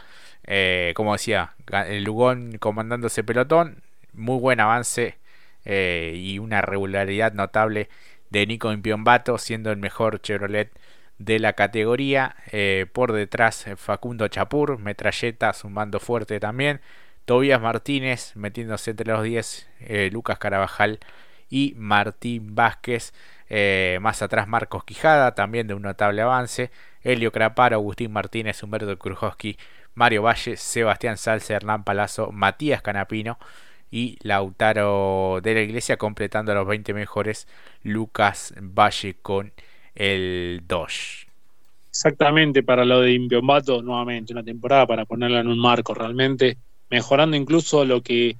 Eh, 0.45 0.93
como 0.97 1.13
decía, 1.13 1.55
Lugón 2.01 2.59
comandando 2.59 3.07
ese 3.09 3.25
pelotón. 3.25 3.83
Muy 4.13 4.39
buen 4.41 4.61
avance 4.61 5.19
y 5.65 6.39
una 6.39 6.63
regularidad 6.63 7.35
notable 7.35 7.91
de 8.31 8.47
Nico 8.47 8.73
Impiombato 8.73 9.37
siendo 9.39 9.71
el 9.71 9.77
mejor 9.77 10.21
Chevrolet 10.23 10.71
de 11.19 11.39
la 11.39 11.55
categoría. 11.55 12.37
Eh, 12.53 12.87
por 12.93 13.13
detrás 13.13 13.67
eh, 13.67 13.77
Facundo 13.77 14.29
Chapur, 14.29 14.79
metralleta 14.79 15.53
sumando 15.53 16.01
fuerte 16.01 16.41
también. 16.41 16.81
Tobias 17.25 17.61
Martínez 17.61 18.33
metiéndose 18.37 18.93
entre 18.93 19.13
los 19.13 19.23
10. 19.23 19.69
Eh, 19.81 20.11
Lucas 20.13 20.39
Carabajal 20.39 21.01
y 21.51 21.75
Martín 21.77 22.55
Vázquez. 22.55 23.13
más 24.01 24.23
atrás 24.23 24.49
Marcos 24.49 24.85
Quijada, 24.85 25.35
también 25.35 25.67
de 25.67 25.75
un 25.75 25.83
notable 25.83 26.23
avance. 26.23 26.71
Helio 27.03 27.33
Craparo, 27.33 27.77
Agustín 27.77 28.13
Martínez, 28.13 28.63
Humberto 28.63 28.99
Krujowski, 28.99 29.57
Mario 29.95 30.23
Valle, 30.23 30.57
Sebastián 30.57 31.17
Salce, 31.17 31.55
Hernán 31.55 31.85
Palazzo, 31.85 32.31
Matías 32.33 32.83
Canapino 32.83 33.39
y 33.91 34.19
Lautaro 34.23 35.41
de 35.43 35.55
la 35.55 35.61
Iglesia 35.61 35.97
completando 35.97 36.55
los 36.55 36.67
20 36.67 36.95
mejores. 36.95 37.49
Lucas 37.83 38.55
Valle 38.61 39.17
con 39.23 39.53
el 39.99 40.63
2. 40.67 41.27
Exactamente, 41.91 42.63
para 42.63 42.85
lo 42.85 43.01
de 43.01 43.13
Impiombato, 43.13 43.83
nuevamente, 43.83 44.33
una 44.33 44.45
temporada 44.45 44.87
para 44.87 45.05
ponerla 45.05 45.41
en 45.41 45.49
un 45.49 45.59
marco 45.59 45.93
realmente, 45.93 46.57
mejorando 46.89 47.37
incluso 47.37 47.85
lo 47.85 48.01
que 48.01 48.37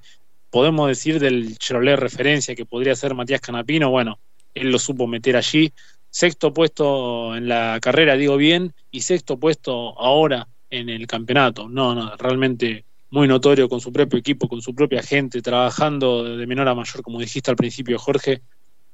podemos 0.49 0.87
decir 0.87 1.19
del 1.19 1.57
Chevrolet 1.57 1.99
referencia 1.99 2.55
que 2.55 2.65
podría 2.65 2.95
ser 2.95 3.13
Matías 3.13 3.41
Canapino, 3.41 3.89
bueno, 3.89 4.19
él 4.55 4.71
lo 4.71 4.79
supo 4.79 5.05
meter 5.05 5.35
allí. 5.35 5.71
Sexto 6.09 6.53
puesto 6.53 7.35
en 7.35 7.49
la 7.49 7.77
carrera, 7.81 8.15
digo 8.15 8.37
bien, 8.37 8.73
y 8.89 9.01
sexto 9.01 9.37
puesto 9.37 9.99
ahora 9.99 10.47
en 10.69 10.89
el 10.89 11.05
campeonato. 11.05 11.67
No, 11.67 11.93
no, 11.93 12.15
realmente 12.15 12.85
muy 13.11 13.27
notorio 13.27 13.67
con 13.67 13.81
su 13.81 13.91
propio 13.91 14.17
equipo, 14.17 14.47
con 14.47 14.61
su 14.61 14.73
propia 14.73 15.03
gente, 15.03 15.41
trabajando 15.41 16.23
de 16.23 16.47
menor 16.47 16.67
a 16.69 16.75
mayor, 16.75 17.01
como 17.03 17.19
dijiste 17.19 17.51
al 17.51 17.57
principio, 17.57 17.99
Jorge. 17.99 18.41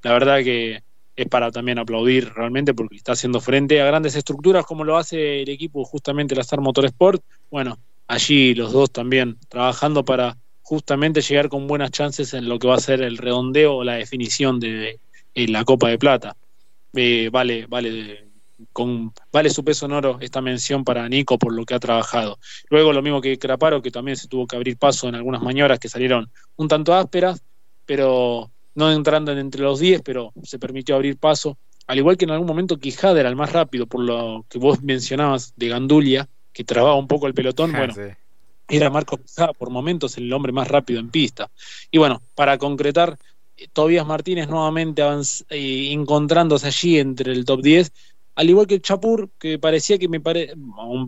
La 0.02 0.12
verdad 0.14 0.40
que 0.40 0.84
es 1.16 1.28
para 1.28 1.52
también 1.52 1.80
aplaudir 1.80 2.32
realmente 2.34 2.74
porque 2.74 2.98
está 2.98 3.14
haciendo 3.14 3.40
frente 3.40 3.82
a 3.82 3.86
grandes 3.86 4.16
estructuras 4.16 4.66
como 4.66 4.84
lo 4.84 4.98
hace 4.98 5.42
el 5.42 5.50
equipo 5.50 5.86
justamente 5.86 6.36
la 6.36 6.42
Star 6.42 6.62
Motorsport. 6.62 7.24
Bueno, 7.50 7.78
allí 8.08 8.54
los 8.54 8.74
dos 8.74 8.92
también 8.92 9.38
trabajando 9.48 10.04
para 10.04 10.38
justamente 10.62 11.22
llegar 11.22 11.48
con 11.50 11.68
buenas 11.68 11.92
chances 11.92 12.34
en 12.34 12.50
lo 12.50 12.60
que 12.60 12.68
va 12.68 12.76
a 12.76 12.80
ser 12.80 13.02
el 13.02 13.18
redondeo 13.18 13.76
o 13.76 13.84
la 13.84 13.96
definición 13.96 14.60
de, 14.60 15.00
la 15.36 15.64
Copa 15.64 15.90
de 15.90 15.98
Plata. 15.98 16.36
Eh, 16.94 17.30
vale, 17.32 17.66
vale, 17.68 18.26
con, 18.74 19.14
vale 19.32 19.50
su 19.50 19.64
peso 19.64 19.86
en 19.86 19.92
oro 19.92 20.18
esta 20.22 20.42
mención 20.42 20.84
para 20.84 21.08
Nico 21.08 21.38
por 21.38 21.54
lo 21.54 21.66
que 21.66 21.76
ha 21.76 21.80
trabajado. 21.80 22.40
Luego 22.70 22.94
lo 22.94 23.02
mismo 23.02 23.22
que 23.22 23.38
Craparo, 23.38 23.82
que 23.82 23.92
también 23.92 24.18
se 24.18 24.28
tuvo 24.28 24.48
que 24.48 24.56
abrir 24.56 24.78
paso 24.78 25.08
en 25.08 25.16
algunas 25.16 25.42
maniobras 25.42 25.80
que 25.80 25.90
salieron 25.90 26.30
un 26.56 26.68
tanto 26.68 26.94
ásperas, 26.94 27.44
pero 27.86 28.52
no 28.76 28.92
entrando 28.92 29.32
entre 29.32 29.62
los 29.62 29.80
10, 29.80 30.02
pero 30.04 30.32
se 30.44 30.60
permitió 30.60 30.96
abrir 30.96 31.18
paso. 31.18 31.58
Al 31.88 31.98
igual 31.98 32.18
que 32.18 32.26
en 32.26 32.32
algún 32.32 32.48
momento 32.48 32.78
Quijada 32.78 33.20
era 33.20 33.30
el 33.30 33.36
más 33.36 33.52
rápido, 33.52 33.88
por 33.88 34.02
lo 34.02 34.46
que 34.50 34.60
vos 34.60 34.82
mencionabas 34.84 35.54
de 35.56 35.70
Gandulia, 35.70 36.28
que 36.52 36.64
trababa 36.64 36.96
un 36.96 37.08
poco 37.08 37.28
el 37.28 37.34
pelotón, 37.34 37.72
bueno, 37.78 37.94
era 38.68 38.90
Marcos 38.90 39.22
Quijada 39.22 39.54
por 39.54 39.70
momentos 39.70 40.18
el 40.18 40.32
hombre 40.34 40.52
más 40.52 40.68
rápido 40.68 41.00
en 41.00 41.10
pista. 41.10 41.50
Y 41.92 41.98
bueno, 41.98 42.22
para 42.36 42.58
concretar, 42.58 43.18
Tobías 43.74 44.06
Martínez 44.06 44.50
nuevamente 44.50 45.02
eh, 45.50 45.92
encontrándose 45.92 46.68
allí 46.68 47.00
entre 47.00 47.32
el 47.32 47.46
top 47.46 47.62
10, 47.62 47.92
al 48.36 48.50
igual 48.50 48.68
que 48.68 48.82
Chapur, 48.82 49.30
que 49.40 49.58
parecía 49.60 49.98
que 49.98 50.10
me 50.10 50.20
parece, 50.20 50.56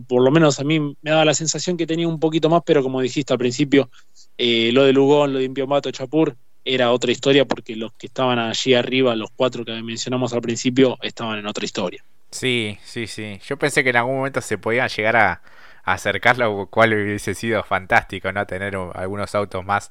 por 0.06 0.22
lo 0.22 0.30
menos 0.30 0.58
a 0.60 0.64
mí 0.64 0.80
me 0.80 1.10
daba 1.10 1.26
la 1.26 1.34
sensación 1.34 1.76
que 1.76 1.86
tenía 1.86 2.08
un 2.08 2.18
poquito 2.18 2.48
más, 2.48 2.62
pero 2.64 2.82
como 2.82 3.02
dijiste 3.02 3.34
al 3.34 3.38
principio, 3.38 3.90
eh, 4.38 4.70
lo 4.72 4.84
de 4.84 4.94
Lugón, 4.94 5.34
lo 5.34 5.38
de 5.38 5.44
Impiomato, 5.44 5.90
Chapur, 5.90 6.36
era 6.64 6.92
otra 6.92 7.12
historia 7.12 7.44
porque 7.44 7.76
los 7.76 7.92
que 7.92 8.06
estaban 8.06 8.38
allí 8.38 8.74
arriba, 8.74 9.16
los 9.16 9.30
cuatro 9.34 9.64
que 9.64 9.72
mencionamos 9.82 10.32
al 10.32 10.40
principio, 10.40 10.98
estaban 11.02 11.38
en 11.38 11.46
otra 11.46 11.64
historia. 11.64 12.04
Sí, 12.30 12.78
sí, 12.84 13.06
sí. 13.06 13.40
Yo 13.46 13.58
pensé 13.58 13.82
que 13.82 13.90
en 13.90 13.96
algún 13.96 14.16
momento 14.16 14.40
se 14.40 14.58
podía 14.58 14.86
llegar 14.86 15.16
a, 15.16 15.42
acercar, 15.84 16.36
lo 16.38 16.66
cual 16.66 16.92
hubiese 16.92 17.34
sido 17.34 17.62
fantástico, 17.64 18.30
¿no? 18.32 18.46
Tener 18.46 18.76
algunos 18.94 19.34
autos 19.34 19.64
más 19.64 19.90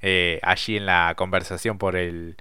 eh, 0.00 0.38
allí 0.42 0.76
en 0.76 0.86
la 0.86 1.14
conversación 1.16 1.78
por 1.78 1.96
el, 1.96 2.36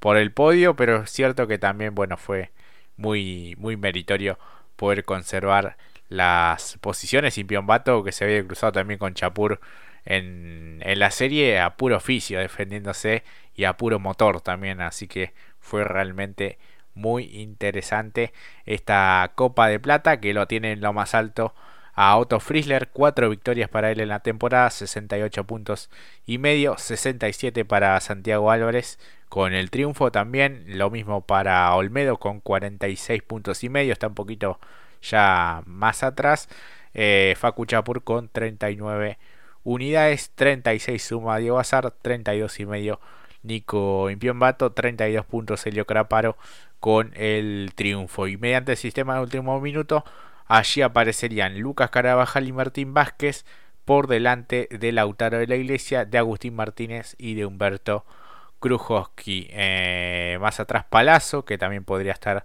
por 0.00 0.16
el 0.16 0.32
podio, 0.32 0.74
pero 0.76 1.02
es 1.04 1.10
cierto 1.10 1.46
que 1.46 1.58
también, 1.58 1.94
bueno, 1.94 2.16
fue 2.16 2.50
muy, 2.96 3.54
muy 3.58 3.76
meritorio 3.76 4.38
poder 4.76 5.04
conservar 5.04 5.76
las 6.08 6.78
posiciones 6.80 7.38
y 7.38 7.44
Piombato 7.44 8.02
que 8.04 8.12
se 8.12 8.24
había 8.24 8.44
cruzado 8.44 8.72
también 8.72 8.98
con 8.98 9.14
Chapur 9.14 9.60
en, 10.04 10.80
la 10.84 11.10
serie 11.10 11.60
a 11.60 11.76
puro 11.76 11.96
oficio 11.96 12.38
defendiéndose 12.38 13.24
y 13.54 13.64
a 13.64 13.76
puro 13.76 13.98
motor 13.98 14.40
también 14.40 14.80
así 14.80 15.08
que 15.08 15.32
fue 15.60 15.84
realmente 15.84 16.58
muy 16.94 17.24
interesante 17.24 18.32
esta 18.66 19.32
Copa 19.34 19.68
de 19.68 19.80
Plata 19.80 20.20
que 20.20 20.34
lo 20.34 20.46
tiene 20.46 20.72
en 20.72 20.80
lo 20.80 20.92
más 20.92 21.14
alto 21.14 21.54
a 21.94 22.16
Otto 22.16 22.40
Frizzler, 22.40 22.88
cuatro 22.88 23.28
victorias 23.28 23.68
para 23.68 23.90
él 23.90 24.00
en 24.00 24.08
la 24.08 24.20
temporada, 24.20 24.70
68 24.70 25.44
puntos 25.44 25.90
y 26.24 26.38
medio, 26.38 26.78
67 26.78 27.64
para 27.64 28.00
Santiago 28.00 28.50
Álvarez 28.50 28.98
con 29.28 29.52
el 29.52 29.70
triunfo 29.70 30.10
también, 30.10 30.64
lo 30.66 30.90
mismo 30.90 31.20
para 31.20 31.74
Olmedo 31.74 32.18
con 32.18 32.40
46 32.40 33.22
puntos 33.22 33.62
y 33.64 33.68
medio, 33.68 33.92
está 33.92 34.06
un 34.06 34.14
poquito 34.14 34.58
ya 35.02 35.62
más 35.66 36.02
atrás, 36.02 36.48
eh, 36.94 37.34
Facu 37.36 37.66
Chapur 37.66 38.02
con 38.02 38.28
39 38.28 39.18
unidades, 39.64 40.30
36 40.34 41.02
suma 41.02 41.38
Diego 41.38 41.58
Azar, 41.58 41.90
32 42.02 42.60
y 42.60 42.66
medio 42.66 43.00
Nico 43.42 44.10
Impiombato, 44.10 44.72
32 44.72 45.24
puntos 45.26 45.66
Helio 45.66 45.86
Craparo 45.86 46.36
con 46.78 47.12
el 47.14 47.72
triunfo. 47.74 48.26
Y 48.26 48.36
mediante 48.36 48.72
el 48.72 48.78
sistema 48.78 49.14
de 49.14 49.22
último 49.22 49.60
minuto, 49.60 50.04
allí 50.46 50.82
aparecerían 50.82 51.58
Lucas 51.60 51.90
Carabajal 51.90 52.48
y 52.48 52.52
Martín 52.52 52.94
Vázquez 52.94 53.44
por 53.84 54.06
delante 54.06 54.68
de 54.70 54.92
Lautaro 54.92 55.38
de 55.38 55.46
la 55.46 55.56
Iglesia, 55.56 56.04
de 56.04 56.18
Agustín 56.18 56.54
Martínez 56.54 57.14
y 57.18 57.34
de 57.34 57.46
Humberto 57.46 58.04
Krujowski. 58.60 59.48
Eh, 59.50 60.38
más 60.40 60.60
atrás 60.60 60.84
Palazzo, 60.84 61.44
que 61.44 61.58
también 61.58 61.84
podría 61.84 62.12
estar 62.12 62.44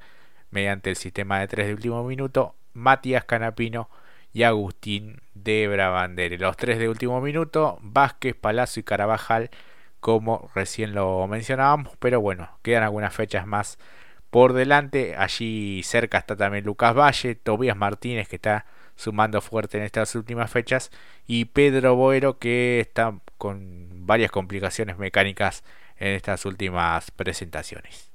mediante 0.49 0.89
el 0.89 0.95
sistema 0.95 1.39
de 1.39 1.47
3 1.47 1.67
de 1.67 1.73
último 1.73 2.03
minuto, 2.03 2.55
Matías 2.73 3.25
Canapino 3.25 3.89
y 4.35 4.43
Agustín 4.43 5.21
de 5.33 5.65
Brabandere. 5.69 6.37
Los 6.37 6.57
tres 6.57 6.77
de 6.77 6.89
último 6.89 7.21
minuto, 7.21 7.79
Vázquez, 7.81 8.35
Palazzo 8.35 8.81
y 8.81 8.83
Carabajal, 8.83 9.49
como 10.01 10.51
recién 10.53 10.93
lo 10.93 11.25
mencionábamos, 11.25 11.95
pero 11.99 12.19
bueno, 12.19 12.59
quedan 12.61 12.83
algunas 12.83 13.15
fechas 13.15 13.47
más 13.47 13.79
por 14.31 14.51
delante. 14.51 15.15
Allí 15.15 15.81
cerca 15.83 16.17
está 16.17 16.35
también 16.35 16.65
Lucas 16.65 16.93
Valle, 16.93 17.35
Tobías 17.35 17.77
Martínez 17.77 18.27
que 18.27 18.35
está 18.35 18.65
sumando 18.97 19.39
fuerte 19.39 19.77
en 19.77 19.85
estas 19.85 20.13
últimas 20.15 20.51
fechas 20.51 20.91
y 21.25 21.45
Pedro 21.45 21.95
Boero 21.95 22.37
que 22.37 22.81
está 22.81 23.17
con 23.37 24.05
varias 24.05 24.31
complicaciones 24.31 24.97
mecánicas 24.97 25.63
en 25.95 26.09
estas 26.09 26.43
últimas 26.45 27.09
presentaciones. 27.11 28.14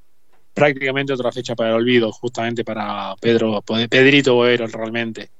Prácticamente 0.61 1.14
otra 1.14 1.33
fecha 1.33 1.55
para 1.55 1.70
el 1.70 1.77
olvido, 1.77 2.12
justamente 2.12 2.64
para 2.64 3.14
Pedro, 3.18 3.62
Pedrito 3.62 4.35
Boero 4.35 4.66
realmente. 4.66 5.31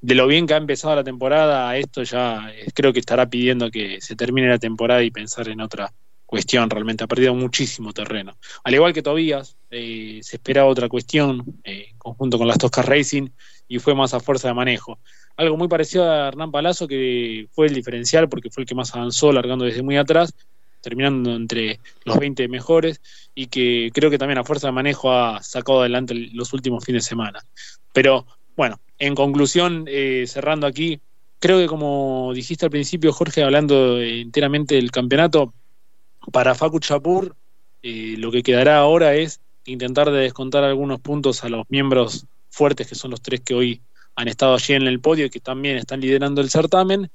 de 0.00 0.14
lo 0.14 0.28
bien 0.28 0.46
que 0.46 0.54
ha 0.54 0.58
empezado 0.58 0.94
la 0.94 1.02
temporada, 1.02 1.76
esto 1.76 2.04
ya 2.04 2.52
creo 2.72 2.92
que 2.92 3.00
estará 3.00 3.28
pidiendo 3.28 3.68
que 3.68 4.00
se 4.00 4.14
termine 4.14 4.48
la 4.48 4.58
temporada 4.58 5.02
y 5.02 5.10
pensar 5.10 5.48
en 5.48 5.60
otra 5.60 5.92
cuestión 6.24 6.70
realmente, 6.70 7.02
ha 7.02 7.08
perdido 7.08 7.34
muchísimo 7.34 7.92
terreno. 7.92 8.38
Al 8.62 8.74
igual 8.74 8.92
que 8.92 9.02
Tobías, 9.02 9.56
eh, 9.70 10.20
se 10.22 10.36
esperaba 10.36 10.68
otra 10.68 10.88
cuestión 10.88 11.60
eh, 11.64 11.88
conjunto 11.98 12.38
con 12.38 12.46
las 12.46 12.58
Toscas 12.58 12.86
Racing 12.86 13.28
y 13.66 13.80
fue 13.80 13.96
más 13.96 14.14
a 14.14 14.20
fuerza 14.20 14.46
de 14.46 14.54
manejo. 14.54 15.00
Algo 15.36 15.56
muy 15.56 15.66
parecido 15.66 16.08
a 16.08 16.28
Hernán 16.28 16.52
Palazzo, 16.52 16.86
que 16.86 17.48
fue 17.50 17.66
el 17.66 17.74
diferencial 17.74 18.28
porque 18.28 18.50
fue 18.50 18.62
el 18.62 18.68
que 18.68 18.74
más 18.76 18.94
avanzó, 18.94 19.32
largando 19.32 19.64
desde 19.64 19.82
muy 19.82 19.96
atrás, 19.96 20.32
terminando 20.82 21.34
entre 21.34 21.80
los 22.04 22.18
20 22.18 22.48
mejores 22.48 23.00
y 23.34 23.46
que 23.46 23.90
creo 23.94 24.10
que 24.10 24.18
también 24.18 24.38
a 24.38 24.44
fuerza 24.44 24.66
de 24.66 24.72
manejo 24.72 25.12
ha 25.12 25.42
sacado 25.42 25.80
adelante 25.80 26.14
los 26.32 26.52
últimos 26.52 26.84
fines 26.84 27.04
de 27.04 27.08
semana. 27.08 27.40
Pero 27.94 28.26
bueno, 28.56 28.80
en 28.98 29.14
conclusión, 29.14 29.84
eh, 29.88 30.24
cerrando 30.26 30.66
aquí, 30.66 31.00
creo 31.38 31.58
que 31.58 31.66
como 31.66 32.32
dijiste 32.34 32.66
al 32.66 32.70
principio, 32.70 33.12
Jorge, 33.12 33.42
hablando 33.42 34.00
enteramente 34.00 34.74
del 34.74 34.90
campeonato, 34.90 35.54
para 36.30 36.54
Facu 36.54 36.78
Chapur, 36.78 37.34
eh, 37.82 38.14
lo 38.18 38.30
que 38.30 38.42
quedará 38.42 38.78
ahora 38.78 39.14
es 39.14 39.40
intentar 39.64 40.10
de 40.10 40.20
descontar 40.20 40.64
algunos 40.64 41.00
puntos 41.00 41.42
a 41.44 41.48
los 41.48 41.64
miembros 41.68 42.26
fuertes, 42.50 42.86
que 42.86 42.94
son 42.94 43.10
los 43.10 43.22
tres 43.22 43.40
que 43.40 43.54
hoy 43.54 43.80
han 44.14 44.28
estado 44.28 44.54
allí 44.54 44.74
en 44.74 44.82
el 44.82 45.00
podio 45.00 45.26
y 45.26 45.30
que 45.30 45.40
también 45.40 45.78
están 45.78 46.00
liderando 46.00 46.40
el 46.40 46.50
certamen. 46.50 47.10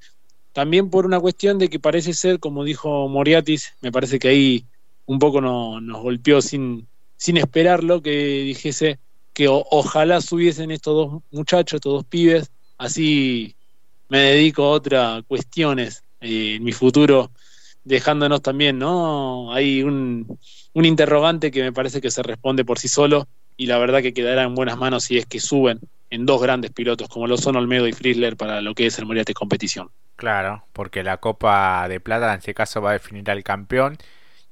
También 0.58 0.90
por 0.90 1.06
una 1.06 1.20
cuestión 1.20 1.56
de 1.56 1.68
que 1.68 1.78
parece 1.78 2.12
ser, 2.14 2.40
como 2.40 2.64
dijo 2.64 3.06
Moriatis, 3.06 3.74
me 3.80 3.92
parece 3.92 4.18
que 4.18 4.26
ahí 4.26 4.66
un 5.06 5.20
poco 5.20 5.40
nos 5.40 6.02
golpeó 6.02 6.42
sin, 6.42 6.88
sin 7.16 7.36
esperarlo, 7.36 8.02
que 8.02 8.10
dijese 8.42 8.98
que 9.32 9.46
ojalá 9.48 10.20
subiesen 10.20 10.72
estos 10.72 10.94
dos 10.96 11.22
muchachos, 11.30 11.76
estos 11.76 11.92
dos 11.92 12.04
pibes, 12.06 12.50
así 12.76 13.54
me 14.08 14.18
dedico 14.18 14.64
a 14.64 14.70
otras 14.70 15.22
cuestiones 15.28 16.02
eh, 16.20 16.56
en 16.56 16.64
mi 16.64 16.72
futuro 16.72 17.30
dejándonos 17.84 18.42
también, 18.42 18.80
¿no? 18.80 19.52
Hay 19.52 19.84
un, 19.84 20.40
un 20.72 20.84
interrogante 20.84 21.52
que 21.52 21.62
me 21.62 21.72
parece 21.72 22.00
que 22.00 22.10
se 22.10 22.24
responde 22.24 22.64
por 22.64 22.80
sí 22.80 22.88
solo 22.88 23.28
y 23.56 23.66
la 23.66 23.78
verdad 23.78 24.02
que 24.02 24.12
quedará 24.12 24.42
en 24.42 24.56
buenas 24.56 24.76
manos 24.76 25.04
si 25.04 25.18
es 25.18 25.26
que 25.26 25.38
suben 25.38 25.78
en 26.10 26.26
dos 26.26 26.40
grandes 26.42 26.70
pilotos 26.70 27.08
como 27.08 27.26
lo 27.26 27.36
son 27.36 27.56
Olmedo 27.56 27.86
y 27.86 27.92
Frizzler 27.92 28.36
para 28.36 28.60
lo 28.60 28.74
que 28.74 28.86
es 28.86 28.98
el 28.98 29.06
Moriate 29.06 29.34
competición. 29.34 29.90
Claro, 30.16 30.64
porque 30.72 31.02
la 31.02 31.18
Copa 31.18 31.86
de 31.88 32.00
Plata 32.00 32.32
en 32.32 32.38
este 32.38 32.54
caso 32.54 32.82
va 32.82 32.90
a 32.90 32.94
definir 32.94 33.30
al 33.30 33.44
campeón 33.44 33.98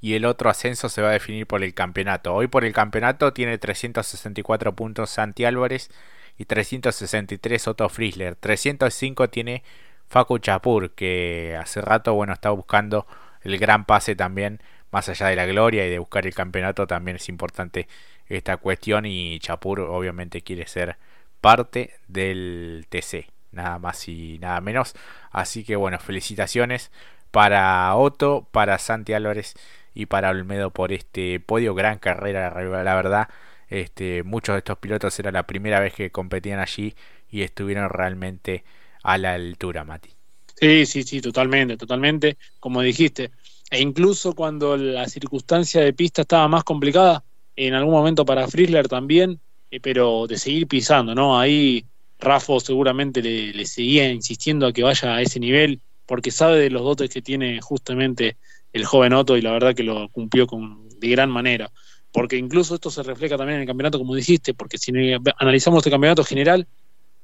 y 0.01 0.15
el 0.15 0.25
otro 0.25 0.51
ascenso 0.51 0.89
se 0.89 1.03
va 1.03 1.09
a 1.09 1.13
definir 1.13 1.47
por 1.47 1.65
el 1.65 1.75
campeonato. 1.75 2.35
Hoy 2.35 2.47
por 2.49 2.65
el 2.65 2.73
campeonato 2.73 3.33
tiene 3.33 3.59
364 3.59 4.77
puntos 4.77 5.11
Santi 5.11 5.45
Álvarez 5.45 5.91
y 6.39 6.45
363 6.45 7.69
Otto 7.69 7.89
Frizzler. 7.89 8.37
305 8.37 9.29
tiene 9.31 9.63
Facu 10.09 10.39
Chapur 10.39 10.93
que 10.93 11.57
hace 11.61 11.81
rato 11.81 12.15
bueno 12.15 12.33
está 12.33 12.51
buscando 12.51 13.07
el 13.43 13.59
gran 13.59 13.85
pase 13.85 14.15
también, 14.17 14.61
más 14.91 15.09
allá 15.09 15.29
de 15.29 15.37
la 15.37 15.47
gloria 15.47 15.87
y 15.87 15.91
de 15.91 15.99
buscar 15.99 16.27
el 16.27 16.35
campeonato, 16.35 16.87
también 16.87 17.17
es 17.17 17.29
importante 17.29 17.89
esta 18.29 18.57
cuestión 18.57 19.07
y 19.07 19.39
Chapur 19.39 19.81
obviamente 19.81 20.43
quiere 20.43 20.67
ser 20.67 20.97
parte 21.41 21.95
del 22.09 22.87
TC, 22.89 23.29
nada 23.53 23.79
más 23.79 24.09
y 24.09 24.39
nada 24.39 24.61
menos. 24.61 24.95
Así 25.31 25.65
que 25.65 25.77
bueno, 25.77 25.99
felicitaciones 25.99 26.91
para 27.31 27.95
Otto, 27.97 28.49
para 28.51 28.79
Santi 28.79 29.13
Álvarez 29.13 29.55
y 29.95 30.07
para 30.07 30.31
Olmedo 30.31 30.71
por 30.71 30.93
este 30.93 31.41
podio, 31.41 31.75
gran 31.75 31.99
carrera, 31.99 32.51
la 32.85 32.95
verdad. 32.95 33.29
Este, 33.69 34.23
muchos 34.23 34.55
de 34.55 34.59
estos 34.59 34.79
pilotos 34.79 35.19
era 35.19 35.33
la 35.33 35.47
primera 35.47 35.81
vez 35.81 35.93
que 35.95 36.11
competían 36.11 36.61
allí 36.61 36.95
y 37.31 37.43
estuvieron 37.43 37.89
realmente 37.91 38.65
a 39.03 39.19
la 39.19 39.35
altura, 39.35 39.85
Mati. 39.85 40.11
Sí, 40.55 40.87
sí, 40.87 41.03
sí, 41.03 41.21
totalmente, 41.21 41.77
totalmente. 41.77 42.39
Como 42.61 42.81
dijiste, 42.81 43.31
e 43.71 43.81
incluso 43.81 44.35
cuando 44.35 44.77
la 44.77 45.07
circunstancia 45.07 45.81
de 45.83 45.93
pista 45.93 46.23
estaba 46.23 46.49
más 46.49 46.65
complicada, 46.65 47.25
en 47.57 47.75
algún 47.75 47.95
momento 47.95 48.25
para 48.25 48.49
Frizzler 48.49 48.89
también, 48.89 49.41
eh, 49.71 49.81
pero 49.81 50.27
de 50.27 50.39
seguir 50.39 50.67
pisando, 50.67 51.15
¿no? 51.15 51.39
Ahí 51.39 51.85
Rafa 52.19 52.59
seguramente 52.61 53.23
le, 53.23 53.67
seguía 53.67 54.11
insistiendo 54.11 54.67
a 54.67 54.73
que 54.73 54.83
vaya 54.83 55.15
a 55.15 55.23
ese 55.23 55.41
nivel, 55.41 55.81
porque 56.07 56.31
sabe 56.31 56.59
de 56.59 56.71
los 56.71 56.83
dotes 56.83 57.11
que 57.11 57.23
tiene 57.23 57.61
justamente 57.61 58.37
el 58.73 58.85
joven 58.85 59.13
Otto 59.13 59.37
y 59.37 59.43
la 59.43 59.53
verdad 59.53 59.75
que 59.75 59.83
lo 59.83 60.09
cumplió 60.11 60.47
con, 60.47 60.89
de 60.99 61.09
gran 61.09 61.31
manera. 61.31 61.71
Porque 62.13 62.37
incluso 62.37 62.75
esto 62.75 62.91
se 62.91 63.03
refleja 63.03 63.37
también 63.37 63.57
en 63.57 63.63
el 63.63 63.67
campeonato, 63.67 63.99
como 63.99 64.15
dijiste, 64.15 64.55
porque 64.55 64.79
si 64.79 64.93
analizamos 65.39 65.79
este 65.79 65.91
campeonato 65.91 66.25
general, 66.25 66.67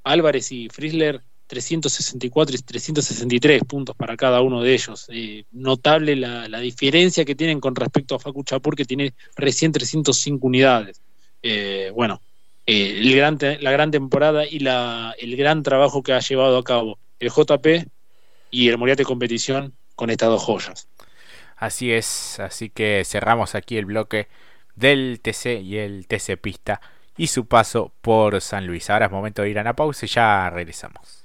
Álvarez 0.04 0.52
y 0.52 0.68
Frizzler 0.68 1.22
364 1.46 2.56
y 2.56 2.58
363 2.58 3.64
puntos 3.64 3.94
para 3.94 4.16
cada 4.16 4.40
uno 4.40 4.62
de 4.62 4.72
ellos. 4.72 5.06
Eh, 5.10 5.44
notable 5.52 6.16
la, 6.16 6.60
diferencia 6.60 7.24
que 7.24 7.34
tienen 7.34 7.60
con 7.60 7.74
respecto 7.74 8.14
a 8.14 8.18
Facu 8.18 8.42
Chapur, 8.42 8.74
que 8.74 8.84
tiene 8.84 9.14
recién 9.36 9.72
305 9.72 10.46
unidades. 10.46 11.00
Eh, 11.42 11.90
bueno, 11.94 12.20
el 12.66 13.16
gran, 13.16 13.38
la 13.60 13.70
gran 13.70 13.90
temporada 13.90 14.46
y 14.46 14.60
la, 14.60 15.14
el 15.18 15.36
gran 15.36 15.62
trabajo 15.62 16.02
que 16.02 16.12
ha 16.12 16.20
llevado 16.20 16.58
a 16.58 16.64
cabo 16.64 16.98
el 17.18 17.30
JP 17.30 17.88
y 18.50 18.68
el 18.68 18.78
Moriate 18.78 19.04
Competición 19.04 19.74
con 19.94 20.10
estas 20.10 20.28
dos 20.28 20.42
joyas. 20.42 20.88
Así 21.56 21.92
es, 21.92 22.40
así 22.40 22.70
que 22.70 23.02
cerramos 23.04 23.54
aquí 23.54 23.76
el 23.78 23.86
bloque 23.86 24.28
del 24.74 25.20
TC 25.20 25.60
y 25.62 25.78
el 25.78 26.06
TC 26.06 26.36
Pista 26.40 26.80
y 27.16 27.28
su 27.28 27.46
paso 27.46 27.92
por 28.00 28.40
San 28.40 28.66
Luis. 28.66 28.90
Ahora 28.90 29.06
es 29.06 29.12
momento 29.12 29.42
de 29.42 29.50
ir 29.50 29.58
a 29.58 29.62
una 29.62 29.76
pausa 29.76 30.06
y 30.06 30.08
ya 30.08 30.50
regresamos. 30.50 31.21